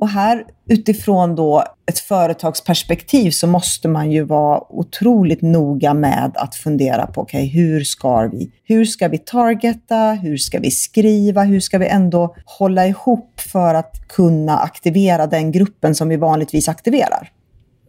Och 0.00 0.08
här 0.08 0.44
utifrån 0.68 1.34
då 1.34 1.64
ett 1.86 1.98
företagsperspektiv 1.98 3.30
så 3.30 3.46
måste 3.46 3.88
man 3.88 4.12
ju 4.12 4.22
vara 4.22 4.72
otroligt 4.72 5.42
noga 5.42 5.94
med 5.94 6.30
att 6.34 6.54
fundera 6.54 7.06
på 7.06 7.20
okay, 7.20 7.46
hur 7.46 7.80
ska 7.80 8.28
vi 8.28 8.52
hur 8.64 8.84
ska 8.84 9.08
vi 9.08 9.18
targeta, 9.18 10.12
hur 10.12 10.36
ska 10.36 10.58
vi 10.60 10.70
skriva, 10.70 11.42
hur 11.42 11.60
ska 11.60 11.78
vi 11.78 11.86
ändå 11.86 12.34
hålla 12.44 12.86
ihop 12.86 13.40
för 13.40 13.74
att 13.74 14.08
kunna 14.08 14.58
aktivera 14.58 15.26
den 15.26 15.52
gruppen 15.52 15.94
som 15.94 16.08
vi 16.08 16.16
vanligtvis 16.16 16.68
aktiverar. 16.68 17.32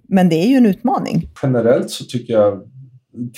Men 0.08 0.30
det 0.30 0.36
är 0.36 0.48
ju 0.48 0.56
en 0.56 0.66
utmaning. 0.66 1.30
Generellt 1.44 1.90
så 1.90 2.06
tycker 2.06 2.34
jag 2.34 2.62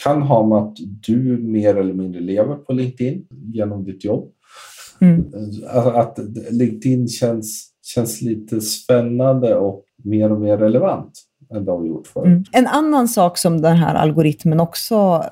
kan 0.03 0.21
ha 0.21 0.47
med 0.47 0.57
att 0.57 0.77
du 1.07 1.37
mer 1.37 1.75
eller 1.75 1.93
mindre 1.93 2.21
lever 2.21 2.55
på 2.55 2.73
LinkedIn 2.73 3.27
genom 3.53 3.83
ditt 3.83 4.05
jobb. 4.05 4.31
Mm. 5.01 5.25
Att 5.73 6.19
LinkedIn 6.51 7.07
känns 7.07 7.70
känns 7.81 8.21
lite 8.21 8.61
spännande 8.61 9.55
och 9.55 9.83
mer 10.03 10.31
och 10.31 10.41
mer 10.41 10.57
relevant 10.57 11.13
än 11.53 11.65
det 11.65 11.71
har 11.71 11.79
vi 11.79 11.87
gjort 11.87 12.07
förut. 12.07 12.27
Mm. 12.27 12.43
En 12.51 12.67
annan 12.67 13.07
sak 13.07 13.37
som 13.37 13.61
den 13.61 13.77
här 13.77 13.95
algoritmen 13.95 14.59
också, 14.59 15.23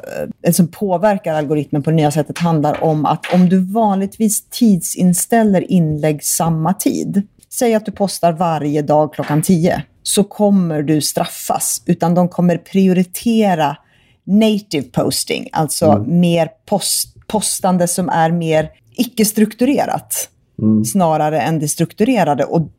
eh, 0.43 0.51
som 0.51 0.67
påverkar 0.67 1.33
algoritmen 1.33 1.83
på 1.83 1.89
det 1.89 1.95
nya 1.95 2.11
sättet 2.11 2.37
handlar 2.37 2.83
om 2.83 3.05
att 3.05 3.33
om 3.33 3.49
du 3.49 3.59
vanligtvis 3.59 4.49
tidsinställer 4.49 5.71
inlägg 5.71 6.23
samma 6.23 6.73
tid, 6.73 7.27
säg 7.49 7.75
att 7.75 7.85
du 7.85 7.91
postar 7.91 8.31
varje 8.31 8.81
dag 8.81 9.13
klockan 9.13 9.41
10, 9.41 9.83
så 10.03 10.23
kommer 10.23 10.83
du 10.83 11.01
straffas, 11.01 11.83
utan 11.85 12.15
de 12.15 12.29
kommer 12.29 12.57
prioritera 12.57 13.77
native 14.23 14.87
posting, 14.91 15.49
alltså 15.51 15.85
mm. 15.85 16.19
mer 16.19 16.49
post, 16.65 17.27
postande 17.27 17.87
som 17.87 18.09
är 18.09 18.31
mer 18.31 18.69
icke-strukturerat 18.95 20.29
mm. 20.61 20.85
snarare 20.85 21.41
än 21.41 21.59
det 21.59 21.67
strukturerade. 21.67 22.43
Och 22.43 22.69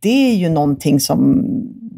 det 0.00 0.30
är 0.30 0.34
ju 0.34 0.48
någonting 0.48 1.00
som 1.00 1.44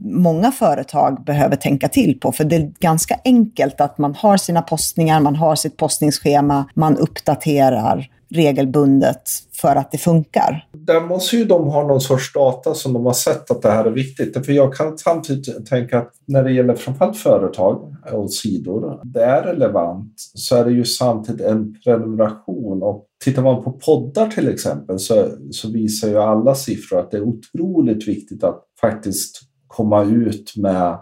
många 0.03 0.53
företag 0.53 1.25
behöver 1.25 1.57
tänka 1.57 1.89
till 1.89 2.21
på. 2.21 2.33
För 2.33 2.45
det 2.45 2.57
är 2.57 2.73
ganska 2.81 3.17
enkelt 3.25 3.81
att 3.81 3.99
man 3.99 4.15
har 4.15 4.37
sina 4.37 4.63
postningar, 4.63 5.21
man 5.21 5.37
har 5.37 5.55
sitt 5.55 5.77
postningsschema, 5.77 6.65
man 6.75 6.97
uppdaterar 6.97 8.09
regelbundet 8.31 9.23
för 9.53 9.77
att 9.77 9.93
det 9.93 9.99
funkar. 9.99 10.69
där 10.73 11.01
måste 11.01 11.37
ju 11.37 11.45
de 11.45 11.69
ha 11.69 11.87
någon 11.87 12.01
sorts 12.01 12.33
data 12.33 12.75
som 12.75 12.93
de 12.93 13.07
har 13.07 13.13
sett 13.13 13.51
att 13.51 13.63
det 13.63 13.71
här 13.71 13.85
är 13.85 13.91
viktigt. 13.91 14.47
För 14.47 14.53
jag 14.53 14.75
kan 14.75 14.99
samtidigt 14.99 15.67
tänka 15.67 15.99
att 15.99 16.13
när 16.27 16.45
det 16.45 16.53
gäller 16.53 16.75
framförallt 16.75 17.17
företag 17.17 17.95
och 18.13 18.33
sidor, 18.33 19.01
det 19.05 19.25
är 19.25 19.43
relevant 19.43 20.15
så 20.17 20.57
är 20.57 20.65
det 20.65 20.73
ju 20.73 20.85
samtidigt 20.85 21.41
en 21.41 21.75
prenumeration. 21.85 22.83
Och 22.83 23.07
tittar 23.25 23.43
man 23.43 23.65
på 23.65 23.73
poddar 23.73 24.27
till 24.27 24.49
exempel 24.49 24.99
så, 24.99 25.29
så 25.51 25.71
visar 25.71 26.09
ju 26.09 26.19
alla 26.19 26.55
siffror 26.55 26.99
att 26.99 27.11
det 27.11 27.17
är 27.17 27.23
otroligt 27.23 28.09
viktigt 28.09 28.45
att 28.45 28.65
faktiskt 28.81 29.41
komma 29.67 30.05
ut 30.05 30.53
med 30.57 30.99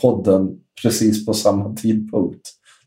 podden 0.00 0.48
precis 0.82 1.26
på 1.26 1.34
samma 1.34 1.74
tidpunkt. 1.74 2.40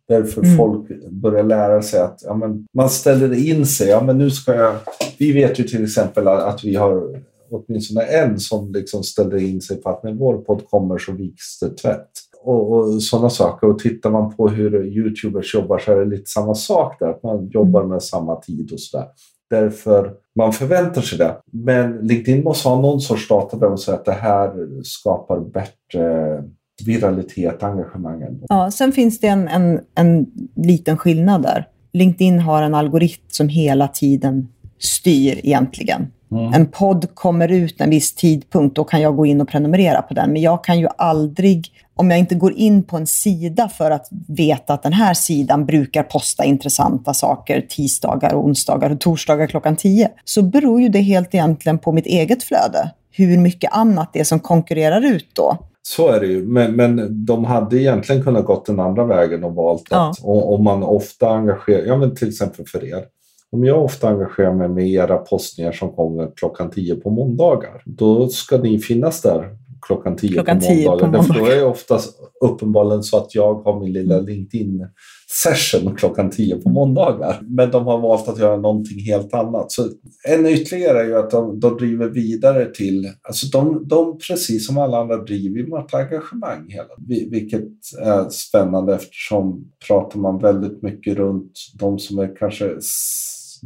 Därför 0.07 0.43
mm. 0.43 0.57
folk 0.57 1.11
börjar 1.11 1.43
lära 1.43 1.81
sig 1.81 1.99
att 1.99 2.19
ja, 2.25 2.35
men 2.35 2.65
man 2.73 2.89
ställer 2.89 3.49
in 3.49 3.65
sig. 3.65 3.87
Ja, 3.87 4.03
men 4.03 4.17
nu 4.17 4.29
ska 4.29 4.55
jag... 4.55 4.75
Vi 5.19 5.31
vet 5.31 5.59
ju 5.59 5.63
till 5.63 5.83
exempel 5.83 6.27
att 6.27 6.63
vi 6.63 6.75
har 6.75 7.21
åtminstone 7.49 8.01
en 8.01 8.39
som 8.39 8.71
liksom 8.71 9.03
ställer 9.03 9.37
in 9.37 9.61
sig 9.61 9.81
på 9.81 9.89
att 9.89 10.03
när 10.03 10.13
vår 10.13 10.37
podd 10.37 10.69
kommer 10.69 10.97
så 10.97 11.11
viks 11.11 11.59
det 11.59 11.69
tvätt. 11.69 12.09
Och, 12.43 12.71
och 12.71 13.03
sådana 13.03 13.29
saker. 13.29 13.67
Och 13.67 13.79
tittar 13.79 14.09
man 14.09 14.35
på 14.35 14.49
hur 14.49 14.85
Youtubers 14.85 15.55
jobbar 15.55 15.79
så 15.79 15.91
är 15.91 15.97
det 15.97 16.05
lite 16.05 16.29
samma 16.29 16.55
sak 16.55 16.99
där. 16.99 17.07
Att 17.07 17.23
man 17.23 17.47
jobbar 17.47 17.83
med 17.83 18.03
samma 18.03 18.35
tid 18.35 18.71
och 18.73 18.79
sådär. 18.79 19.07
Därför 19.49 20.13
man 20.35 20.53
förväntar 20.53 21.01
sig 21.01 21.17
det. 21.17 21.37
Men 21.51 21.97
LinkedIn 21.97 22.43
måste 22.43 22.69
ha 22.69 22.81
någon 22.81 23.01
sorts 23.01 23.27
data 23.27 23.57
där 23.57 23.69
man 23.69 23.77
säger 23.77 23.99
att 23.99 24.05
det 24.05 24.11
här 24.11 24.67
skapar 24.83 25.39
bättre 25.39 26.43
viralitet, 26.85 27.63
engagemang. 27.63 28.39
Ja, 28.49 28.71
sen 28.71 28.91
finns 28.91 29.19
det 29.19 29.27
en, 29.27 29.47
en, 29.47 29.79
en 29.95 30.25
liten 30.55 30.97
skillnad 30.97 31.41
där. 31.41 31.67
LinkedIn 31.93 32.39
har 32.39 32.63
en 32.63 32.75
algoritm 32.75 33.23
som 33.27 33.49
hela 33.49 33.88
tiden 33.88 34.47
styr 34.79 35.39
egentligen. 35.43 36.07
Mm. 36.31 36.53
En 36.53 36.67
podd 36.67 37.15
kommer 37.15 37.51
ut 37.51 37.81
en 37.81 37.89
viss 37.89 38.15
tidpunkt, 38.15 38.75
då 38.75 38.83
kan 38.83 39.01
jag 39.01 39.15
gå 39.15 39.25
in 39.25 39.41
och 39.41 39.47
prenumerera 39.47 40.01
på 40.01 40.13
den. 40.13 40.31
Men 40.31 40.41
jag 40.41 40.63
kan 40.63 40.79
ju 40.79 40.88
aldrig, 40.97 41.67
om 41.95 42.09
jag 42.09 42.19
inte 42.19 42.35
går 42.35 42.53
in 42.53 42.83
på 42.83 42.97
en 42.97 43.07
sida 43.07 43.69
för 43.69 43.91
att 43.91 44.07
veta 44.27 44.73
att 44.73 44.83
den 44.83 44.93
här 44.93 45.13
sidan 45.13 45.65
brukar 45.65 46.03
posta 46.03 46.45
intressanta 46.45 47.13
saker 47.13 47.61
tisdagar, 47.69 48.35
onsdagar 48.35 48.89
och 48.89 48.99
torsdagar 48.99 49.47
klockan 49.47 49.75
10, 49.75 50.09
så 50.25 50.41
beror 50.41 50.81
ju 50.81 50.89
det 50.89 51.01
helt 51.01 51.35
egentligen 51.35 51.79
på 51.79 51.91
mitt 51.91 52.05
eget 52.05 52.43
flöde. 52.43 52.91
Hur 53.11 53.38
mycket 53.38 53.73
annat 53.73 54.09
det 54.13 54.19
är 54.19 54.23
som 54.23 54.39
konkurrerar 54.39 55.05
ut 55.05 55.29
då. 55.33 55.57
Så 55.87 56.07
är 56.07 56.19
det 56.19 56.27
ju, 56.27 56.47
men, 56.47 56.75
men 56.75 57.25
de 57.25 57.45
hade 57.45 57.81
egentligen 57.81 58.23
kunnat 58.23 58.45
gått 58.45 58.65
den 58.65 58.79
andra 58.79 59.05
vägen 59.05 59.43
och 59.43 59.55
valt 59.55 59.83
ja. 59.89 60.09
att 60.09 60.19
om 60.23 60.63
man 60.63 60.83
ofta 60.83 61.29
engagerar, 61.29 61.85
ja 61.85 61.97
men 61.97 62.15
till 62.15 62.27
exempel 62.27 62.65
för 62.65 62.85
er, 62.85 63.05
om 63.51 63.65
jag 63.65 63.83
ofta 63.83 64.09
engagerar 64.09 64.53
mig 64.53 64.69
med 64.69 64.87
era 64.87 65.17
postningar 65.17 65.71
som 65.71 65.95
kommer 65.95 66.31
klockan 66.35 66.69
10 66.69 66.95
på 66.95 67.09
måndagar, 67.09 67.83
då 67.85 68.29
ska 68.29 68.57
ni 68.57 68.79
finnas 68.79 69.21
där 69.21 69.57
klockan 69.81 70.15
10 70.15 70.33
klockan 70.33 70.59
på 70.59 70.65
måndagar. 70.65 70.99
På 70.99 71.17
måndagar. 71.17 71.39
då 71.39 71.51
är 71.51 71.55
det 71.55 71.65
oftast 71.65 72.19
uppenbarligen 72.41 73.03
så 73.03 73.17
att 73.17 73.35
jag 73.35 73.53
har 73.53 73.79
min 73.79 73.93
lilla 73.93 74.13
mm. 74.13 74.25
LinkedIn 74.25 74.87
session 75.27 75.95
klockan 75.95 76.29
10 76.29 76.55
på 76.55 76.69
måndagar. 76.69 77.39
Men 77.41 77.71
de 77.71 77.85
har 77.85 77.99
valt 77.99 78.27
att 78.27 78.39
göra 78.39 78.57
någonting 78.57 78.99
helt 78.99 79.33
annat. 79.33 79.71
Så 79.71 79.89
en 80.27 80.45
ytterligare 80.45 80.99
är 80.99 81.05
ju 81.05 81.15
att 81.15 81.31
de, 81.31 81.59
de 81.59 81.77
driver 81.77 82.09
vidare 82.09 82.65
till, 82.65 83.11
alltså 83.21 83.47
de, 83.47 83.88
de 83.88 84.17
precis 84.27 84.67
som 84.67 84.77
alla 84.77 84.97
andra 84.97 85.17
driver 85.17 85.57
ju 85.57 85.63
ett 85.63 85.93
engagemang 85.93 86.65
hela 86.69 86.89
vilket 87.31 87.69
är 88.01 88.29
spännande 88.29 88.95
eftersom 88.95 89.71
pratar 89.88 90.19
man 90.19 90.39
väldigt 90.39 90.81
mycket 90.81 91.17
runt 91.17 91.51
de 91.79 91.99
som 91.99 92.19
är 92.19 92.35
kanske 92.35 92.79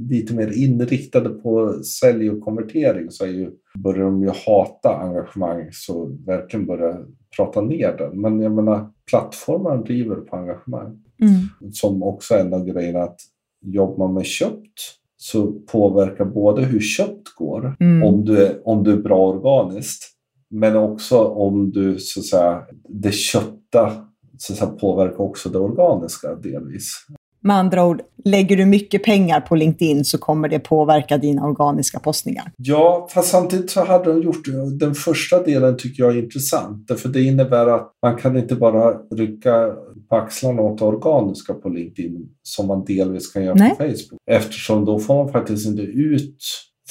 lite 0.09 0.33
mer 0.33 0.51
inriktade 0.63 1.29
på 1.29 1.83
sälj 1.83 2.29
och 2.29 2.41
konvertering 2.41 3.11
så 3.11 3.23
är 3.23 3.29
ju, 3.29 3.49
börjar 3.83 4.05
de 4.05 4.21
ju 4.21 4.31
hata 4.45 4.95
engagemang 4.95 5.69
så 5.71 6.05
verkligen 6.25 6.65
börjar 6.65 7.05
prata 7.35 7.61
ner 7.61 7.97
den. 7.97 8.21
Men 8.21 8.41
jag 8.41 8.51
menar, 8.51 8.89
plattformen 9.09 9.83
driver 9.83 10.15
på 10.15 10.35
engagemang. 10.35 11.03
Mm. 11.21 11.71
Som 11.71 12.03
också 12.03 12.33
är 12.33 12.39
en 12.39 12.53
av 12.53 12.65
grejerna 12.65 13.03
att 13.03 13.19
jobbar 13.61 13.97
man 13.97 14.13
med 14.13 14.25
köpt 14.25 14.99
så 15.17 15.51
påverkar 15.51 16.25
både 16.25 16.65
hur 16.65 16.79
köpt 16.79 17.35
går, 17.35 17.75
mm. 17.79 18.03
om, 18.03 18.25
du 18.25 18.45
är, 18.45 18.67
om 18.67 18.83
du 18.83 18.93
är 18.93 18.97
bra 18.97 19.27
organiskt, 19.27 20.03
men 20.49 20.75
också 20.75 21.17
om 21.17 21.71
du 21.71 21.99
så 21.99 22.19
att 22.19 22.25
säga, 22.25 22.63
det 22.89 23.11
köpta 23.11 23.91
så 24.37 24.53
att 24.53 24.59
säga, 24.59 24.71
påverkar 24.71 25.21
också 25.21 25.49
det 25.49 25.59
organiska 25.59 26.35
delvis. 26.35 27.05
Med 27.41 27.55
andra 27.55 27.85
ord, 27.85 28.01
lägger 28.25 28.57
du 28.57 28.65
mycket 28.65 29.03
pengar 29.03 29.41
på 29.41 29.55
LinkedIn 29.55 30.05
så 30.05 30.17
kommer 30.17 30.49
det 30.49 30.59
påverka 30.59 31.17
dina 31.17 31.45
organiska 31.45 31.99
postningar. 31.99 32.51
Ja, 32.57 33.07
fast 33.13 33.29
samtidigt 33.29 33.71
så 33.71 33.85
hade 33.85 34.13
de 34.13 34.21
gjort 34.21 34.45
den 34.79 34.95
första 34.95 35.43
delen 35.43 35.77
tycker 35.77 36.03
jag 36.03 36.17
är 36.17 36.23
intressant. 36.23 36.91
För 36.97 37.09
det 37.09 37.21
innebär 37.21 37.67
att 37.67 37.91
man 38.03 38.15
kan 38.15 38.37
inte 38.37 38.55
bara 38.55 38.97
rycka 39.15 39.73
på 40.09 40.15
axlarna 40.15 40.61
åt 40.61 40.77
det 40.77 40.85
organiska 40.85 41.53
på 41.53 41.69
LinkedIn 41.69 42.29
som 42.43 42.67
man 42.67 42.85
delvis 42.85 43.33
kan 43.33 43.43
göra 43.43 43.55
Nej. 43.55 43.69
på 43.69 43.75
Facebook. 43.75 44.19
Eftersom 44.31 44.85
då 44.85 44.99
får 44.99 45.23
man 45.23 45.31
faktiskt 45.31 45.67
inte 45.67 45.81
ut 45.81 46.37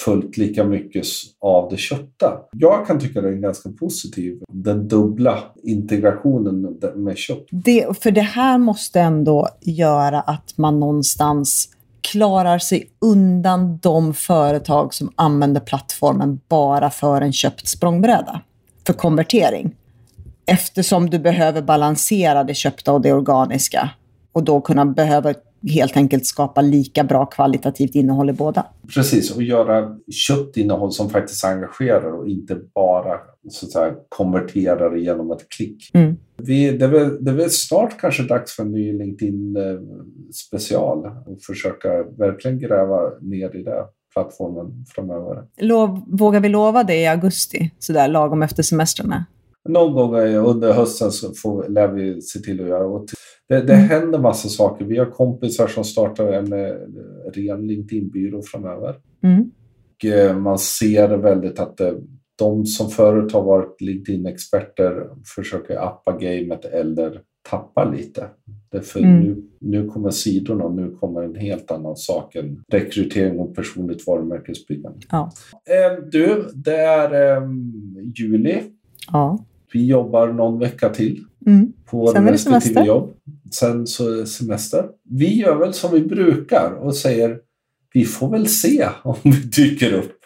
fullt 0.04 0.36
lika 0.36 0.64
mycket 0.64 1.04
av 1.40 1.70
det 1.70 1.76
köpta. 1.76 2.38
Jag 2.52 2.86
kan 2.86 3.00
tycka 3.00 3.20
det 3.20 3.28
är 3.28 3.32
ganska 3.32 3.70
positiv, 3.70 4.38
den 4.48 4.88
dubbla 4.88 5.38
integrationen 5.62 6.78
med 6.94 7.18
kött. 7.18 7.46
Det, 7.50 8.02
för 8.02 8.10
det 8.10 8.20
här 8.20 8.58
måste 8.58 9.00
ändå 9.00 9.48
göra 9.60 10.20
att 10.20 10.52
man 10.56 10.80
någonstans 10.80 11.68
klarar 12.00 12.58
sig 12.58 12.90
undan 12.98 13.78
de 13.78 14.14
företag 14.14 14.94
som 14.94 15.12
använder 15.16 15.60
plattformen 15.60 16.40
bara 16.48 16.90
för 16.90 17.20
en 17.20 17.32
köpt 17.32 17.68
språngbräda 17.68 18.40
för 18.86 18.92
konvertering. 18.92 19.74
Eftersom 20.46 21.10
du 21.10 21.18
behöver 21.18 21.62
balansera 21.62 22.44
det 22.44 22.54
köpta 22.54 22.92
och 22.92 23.00
det 23.00 23.12
organiska 23.12 23.90
och 24.32 24.44
då 24.44 24.60
kunna 24.60 24.86
behöva 24.86 25.34
helt 25.62 25.96
enkelt 25.96 26.26
skapa 26.26 26.60
lika 26.60 27.04
bra 27.04 27.26
kvalitativt 27.26 27.94
innehåll 27.94 28.30
i 28.30 28.32
båda. 28.32 28.66
Precis, 28.94 29.36
och 29.36 29.42
göra 29.42 29.96
köpt 30.10 30.56
innehåll 30.56 30.92
som 30.92 31.10
faktiskt 31.10 31.44
engagerar 31.44 32.12
och 32.12 32.28
inte 32.28 32.54
bara 32.74 33.18
så 33.50 33.66
att 33.66 33.72
säga, 33.72 33.94
konverterar 34.08 34.96
genom 34.96 35.32
ett 35.32 35.48
klick. 35.48 35.90
Mm. 35.94 36.16
Vi, 36.36 36.70
det, 36.70 36.84
är 36.84 36.88
väl, 36.88 37.24
det 37.24 37.30
är 37.30 37.34
väl 37.34 37.50
snart 37.50 38.00
kanske 38.00 38.22
dags 38.22 38.56
för 38.56 38.62
en 38.62 38.72
ny 38.72 38.92
LinkedIn 38.92 39.56
eh, 39.56 39.62
special 40.34 40.98
och 41.26 41.42
försöka 41.46 41.88
verkligen 42.02 42.58
gräva 42.58 43.10
ner 43.20 43.56
i 43.56 43.62
det 43.62 43.84
plattformen 44.12 44.84
framöver. 44.94 45.44
Lov, 45.60 46.02
vågar 46.06 46.40
vi 46.40 46.48
lova 46.48 46.84
det 46.84 46.96
i 46.96 47.06
augusti, 47.06 47.70
sådär 47.78 48.08
lagom 48.08 48.42
efter 48.42 48.62
semestrarna? 48.62 49.24
Någon 49.68 49.94
gång 49.94 50.14
under 50.36 50.72
hösten 50.72 51.10
så 51.10 51.34
får, 51.34 51.68
lär 51.68 51.88
vi 51.88 52.22
se 52.22 52.38
till 52.38 52.60
att 52.60 52.68
göra. 52.68 52.86
Och 52.86 53.06
det, 53.48 53.60
det 53.60 53.74
mm. 53.74 53.88
händer 53.88 54.18
massa 54.18 54.48
saker. 54.48 54.84
Vi 54.84 54.98
har 54.98 55.06
kompisar 55.06 55.66
som 55.66 55.84
startar 55.84 56.32
en 56.32 56.52
eh, 56.52 56.74
ren 57.32 57.66
LinkedIn-byrå 57.66 58.42
framöver. 58.42 58.96
Mm. 59.22 59.50
Och, 59.94 60.04
eh, 60.04 60.38
man 60.38 60.58
ser 60.58 61.08
väldigt 61.08 61.58
att 61.58 61.76
det, 61.76 61.94
de 62.38 62.66
som 62.66 62.90
förut 62.90 63.32
har 63.32 63.42
varit 63.42 63.80
LinkedIn-experter 63.80 65.08
försöker 65.34 65.76
appa 65.76 66.12
gamet 66.12 66.64
eller 66.64 67.20
tappa 67.50 67.84
lite. 67.84 68.26
Därför 68.72 69.00
mm. 69.00 69.20
nu, 69.20 69.42
nu 69.58 69.88
kommer 69.88 70.10
sidorna 70.10 70.64
och 70.64 70.74
nu 70.74 70.90
kommer 70.90 71.22
en 71.22 71.34
helt 71.34 71.70
annan 71.70 71.96
sak 71.96 72.34
än 72.34 72.62
rekrytering 72.68 73.38
och 73.38 73.54
personligt 73.54 74.06
varumärkesbyggande. 74.06 74.98
Ja. 75.10 75.30
Eh, 75.66 76.04
du, 76.12 76.50
det 76.54 76.76
är 76.76 77.36
eh, 77.36 77.48
juli. 78.14 78.62
Ja. 79.12 79.44
Vi 79.72 79.86
jobbar 79.86 80.28
någon 80.28 80.58
vecka 80.58 80.88
till 80.88 81.24
mm. 81.46 81.72
på 81.90 82.06
Sen 82.06 82.28
är 82.28 82.32
det 82.32 82.38
semester. 82.38 82.84
jobb. 82.84 83.12
Sen 83.50 83.86
så 83.86 84.08
är 84.08 84.16
det 84.16 84.26
semester. 84.26 84.84
Vi 85.10 85.36
gör 85.36 85.56
väl 85.56 85.74
som 85.74 85.92
vi 85.92 86.00
brukar 86.00 86.70
och 86.70 86.96
säger 86.96 87.36
vi 87.92 88.04
får 88.04 88.30
väl 88.30 88.48
se 88.48 88.88
om 89.04 89.16
vi 89.22 89.30
dyker 89.30 89.92
upp 89.92 90.18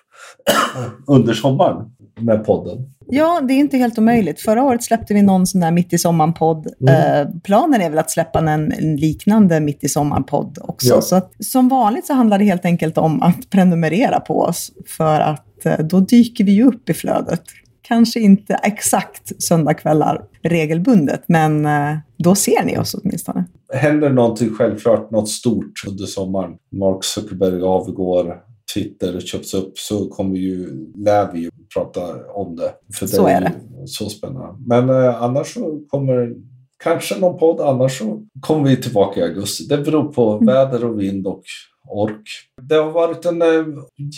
under 1.06 1.35
sommaren 1.35 1.90
med 2.20 2.44
podden. 2.44 2.92
Ja, 3.06 3.40
det 3.48 3.54
är 3.54 3.58
inte 3.58 3.76
helt 3.76 3.98
omöjligt. 3.98 4.40
Förra 4.40 4.62
året 4.62 4.85
släppte 4.85 5.14
vi 5.14 5.22
någon 5.22 5.46
sån 5.46 5.61
där 5.61 5.70
mitt 5.70 5.92
i 5.92 5.98
sommaren-podd. 5.98 6.66
Mm. 6.80 7.26
Eh, 7.26 7.35
planen 7.44 7.80
är 7.80 7.90
väl 7.90 7.98
att 7.98 8.11
släppa 8.11 8.38
en, 8.38 8.48
en 8.48 8.96
liknande 8.96 9.61
mitt 9.61 9.85
i 9.85 9.88
sommaren-podd 9.88 10.58
också. 10.62 10.88
Ja. 10.88 11.00
Så 11.00 11.16
att, 11.16 11.32
som 11.44 11.68
vanligt 11.68 12.06
så 12.06 12.14
handlar 12.14 12.38
det 12.38 12.44
helt 12.44 12.64
enkelt 12.64 12.98
om 12.98 13.22
att 13.22 13.50
prenumerera 13.50 14.20
på 14.20 14.40
oss 14.40 14.72
för 14.87 15.20
att 15.20 15.66
eh, 15.66 15.78
då 15.78 16.00
dyker 16.00 16.44
vi 16.44 16.62
upp 16.62 16.90
i 16.90 16.94
flödet 16.94 17.42
kanske 17.82 18.20
inte 18.20 18.54
exakt 18.54 19.42
söndagkvällar 19.42 20.22
regelbundet, 20.42 21.24
men 21.26 21.66
eh, 21.66 21.96
då 22.22 22.35
ser 22.35 22.64
ni 22.64 22.78
oss 22.78 22.94
åtminstone. 22.94 23.44
Händer 23.72 24.11
någonting 24.11 24.54
självklart, 24.54 25.11
något 25.11 25.28
stort 25.28 25.72
under 25.88 26.04
sommaren, 26.04 26.56
Mark 26.72 27.04
Zuckerberg 27.04 27.62
avgår, 27.62 28.40
Twitter 28.74 29.20
köps 29.20 29.54
upp, 29.54 29.78
så 29.78 30.08
kommer 30.08 30.37
ju, 30.37 30.87
lär 30.96 31.32
vi 31.32 31.40
ju 31.40 31.50
prata 31.74 32.32
om 32.32 32.56
det. 32.56 32.72
För 32.94 33.06
det 33.06 33.12
så 33.12 33.26
är, 33.26 33.37
är 33.37 33.40
det. 33.40 33.87
Så 33.87 34.08
spännande. 34.08 34.54
Men 34.66 34.90
eh, 34.90 35.22
annars 35.22 35.54
så 35.54 35.80
kommer 35.88 36.35
kanske 36.82 37.18
någon 37.18 37.38
podd, 37.38 37.61
annars 37.61 37.98
så 37.98 38.22
kommer 38.40 38.70
vi 38.70 38.76
tillbaka 38.76 39.20
i 39.20 39.22
augusti. 39.22 39.64
Det 39.64 39.78
beror 39.78 40.12
på 40.12 40.32
mm. 40.32 40.46
väder 40.46 40.85
och 40.85 41.00
vind 41.00 41.26
och 41.26 41.42
ork. 41.88 42.28
Det 42.62 42.74
har 42.74 42.90
varit 42.90 43.24
en 43.24 43.42
eh, 43.42 43.64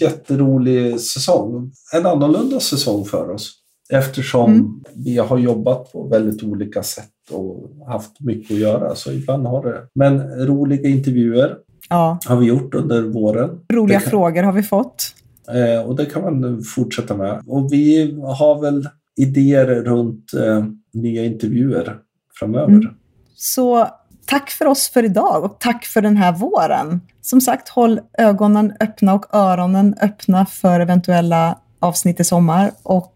jätterolig 0.01 1.01
säsong. 1.01 1.73
En 1.95 2.07
annorlunda 2.07 2.61
säsong 2.61 3.05
för 3.05 3.31
oss. 3.31 3.53
Eftersom 3.91 4.53
mm. 4.53 4.83
vi 4.95 5.19
har 5.19 5.39
jobbat 5.39 5.93
på 5.93 6.09
väldigt 6.09 6.43
olika 6.43 6.83
sätt 6.83 7.11
och 7.31 7.71
haft 7.87 8.21
mycket 8.21 8.51
att 8.51 8.61
göra. 8.61 8.95
Så 8.95 9.13
ibland 9.13 9.47
har 9.47 9.65
det... 9.65 9.83
Men 9.95 10.47
roliga 10.47 10.89
intervjuer 10.89 11.57
ja. 11.89 12.19
har 12.27 12.37
vi 12.37 12.47
gjort 12.47 12.75
under 12.75 13.03
våren. 13.03 13.61
Roliga 13.73 14.01
kan... 14.01 14.11
frågor 14.11 14.43
har 14.43 14.53
vi 14.53 14.63
fått. 14.63 15.15
Eh, 15.49 15.87
och 15.87 15.97
det 15.97 16.07
kan 16.07 16.23
man 16.23 16.63
fortsätta 16.63 17.17
med. 17.17 17.43
Och 17.47 17.73
vi 17.73 18.13
har 18.23 18.61
väl 18.61 18.89
idéer 19.17 19.67
runt 19.67 20.35
eh, 20.35 20.65
nya 20.93 21.25
intervjuer 21.25 21.97
framöver. 22.39 22.69
Mm. 22.69 22.95
Så 23.35 23.89
tack 24.27 24.51
för 24.51 24.67
oss 24.67 24.89
för 24.89 25.05
idag 25.05 25.45
och 25.45 25.57
tack 25.61 25.85
för 25.85 26.03
den 26.03 26.17
här 26.17 26.33
våren. 26.33 27.01
Som 27.21 27.41
sagt, 27.41 27.69
håll 27.69 28.01
ögonen 28.19 28.73
öppna 28.81 29.15
och 29.15 29.35
öronen 29.35 29.95
öppna 30.03 30.47
för 30.47 30.81
eventuella 30.81 31.59
avsnitt 31.81 32.21
i 32.21 32.25
sommar. 32.25 32.71
Och 32.83 33.15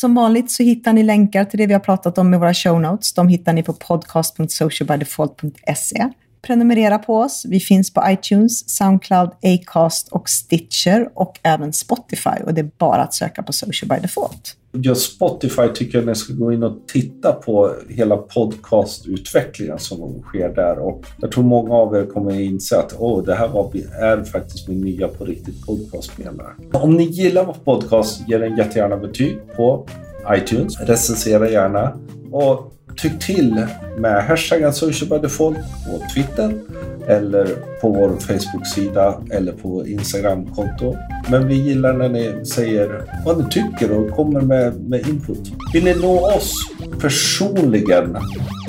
som 0.00 0.14
vanligt 0.14 0.50
så 0.50 0.62
hittar 0.62 0.92
ni 0.92 1.02
länkar 1.02 1.44
till 1.44 1.58
det 1.58 1.66
vi 1.66 1.72
har 1.72 1.80
pratat 1.80 2.18
om 2.18 2.34
i 2.34 2.38
våra 2.38 2.54
show 2.54 2.80
notes. 2.80 3.12
De 3.12 3.28
hittar 3.28 3.52
ni 3.52 3.62
på 3.62 3.72
podcast.socialbydefault.se. 3.72 6.08
Prenumerera 6.42 6.98
på 6.98 7.16
oss. 7.16 7.44
Vi 7.48 7.60
finns 7.60 7.94
på 7.94 8.02
iTunes, 8.08 8.68
Soundcloud, 8.68 9.30
Acast 9.42 10.08
och 10.08 10.28
Stitcher 10.28 11.08
och 11.14 11.38
även 11.42 11.72
Spotify. 11.72 12.42
Och 12.46 12.54
det 12.54 12.60
är 12.60 12.70
bara 12.78 13.02
att 13.02 13.14
söka 13.14 13.42
på 13.42 13.52
Social 13.52 13.88
by 13.88 14.02
Default. 14.02 14.54
Just 14.72 15.14
Spotify 15.14 15.68
tycker 15.74 15.98
jag 15.98 16.06
ni 16.06 16.14
ska 16.14 16.32
gå 16.32 16.52
in 16.52 16.62
och 16.62 16.88
titta 16.88 17.32
på 17.32 17.74
hela 17.88 18.16
podcastutvecklingen 18.16 19.78
som 19.78 20.22
sker 20.22 20.48
där. 20.48 20.78
Och 20.78 21.04
jag 21.20 21.32
tror 21.32 21.44
många 21.44 21.74
av 21.74 21.96
er 21.96 22.06
kommer 22.06 22.40
inse 22.40 22.78
att 22.78 22.92
oh, 22.98 23.24
det 23.24 23.34
här 23.34 23.48
var, 23.48 23.72
är 24.00 24.24
faktiskt 24.24 24.68
min 24.68 24.80
nya 24.80 25.08
på 25.08 25.24
riktigt 25.24 25.66
podcastspelare. 25.66 26.54
Om 26.72 26.96
ni 26.96 27.04
gillar 27.04 27.44
vår 27.44 27.56
podcast, 27.64 28.28
ge 28.28 28.38
den 28.38 28.56
jättegärna 28.56 28.96
betyg 28.96 29.38
på 29.56 29.86
iTunes. 30.36 30.80
Recensera 30.80 31.50
gärna. 31.50 31.98
Och 32.32 32.77
tyck 32.98 33.20
till 33.20 33.66
med 33.98 34.24
hashtaggen 34.24 34.72
Social 34.72 35.08
by 35.10 35.18
Default 35.28 35.58
på 35.58 36.02
Twitter 36.14 36.54
eller 37.08 37.46
på 37.80 37.88
vår 37.88 38.08
Facebook-sida 38.08 39.22
eller 39.30 39.52
på 39.52 39.86
Instagram-konto. 39.86 40.96
Men 41.30 41.48
vi 41.48 41.54
gillar 41.54 41.92
när 41.92 42.08
ni 42.08 42.46
säger 42.46 43.02
vad 43.24 43.38
ni 43.38 43.50
tycker 43.50 43.92
och 43.92 44.10
kommer 44.10 44.40
med, 44.40 44.80
med 44.80 45.08
input. 45.08 45.52
Vill 45.72 45.84
ni 45.84 45.94
nå 45.94 46.26
oss 46.26 46.52
personligen 47.00 48.16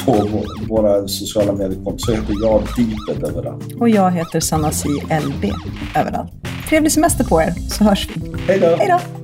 på 0.06 0.30
våra 0.70 1.08
sociala 1.08 1.54
mediekonton 1.54 2.00
så 2.00 2.12
heter 2.12 2.34
jag 2.44 2.64
Deeped 2.78 3.30
överallt. 3.30 3.74
Och 3.80 3.90
jag 3.90 4.12
heter 4.12 4.40
Sanasi 4.40 4.90
LB 5.28 5.54
överallt. 5.96 6.32
Trevlig 6.70 6.92
semester 6.92 7.24
på 7.24 7.42
er 7.42 7.54
så 7.70 7.84
hörs 7.84 8.08
vi. 8.14 8.22
Hej 8.48 8.60
då! 8.60 8.76
Hej 8.80 8.88
då! 8.88 9.19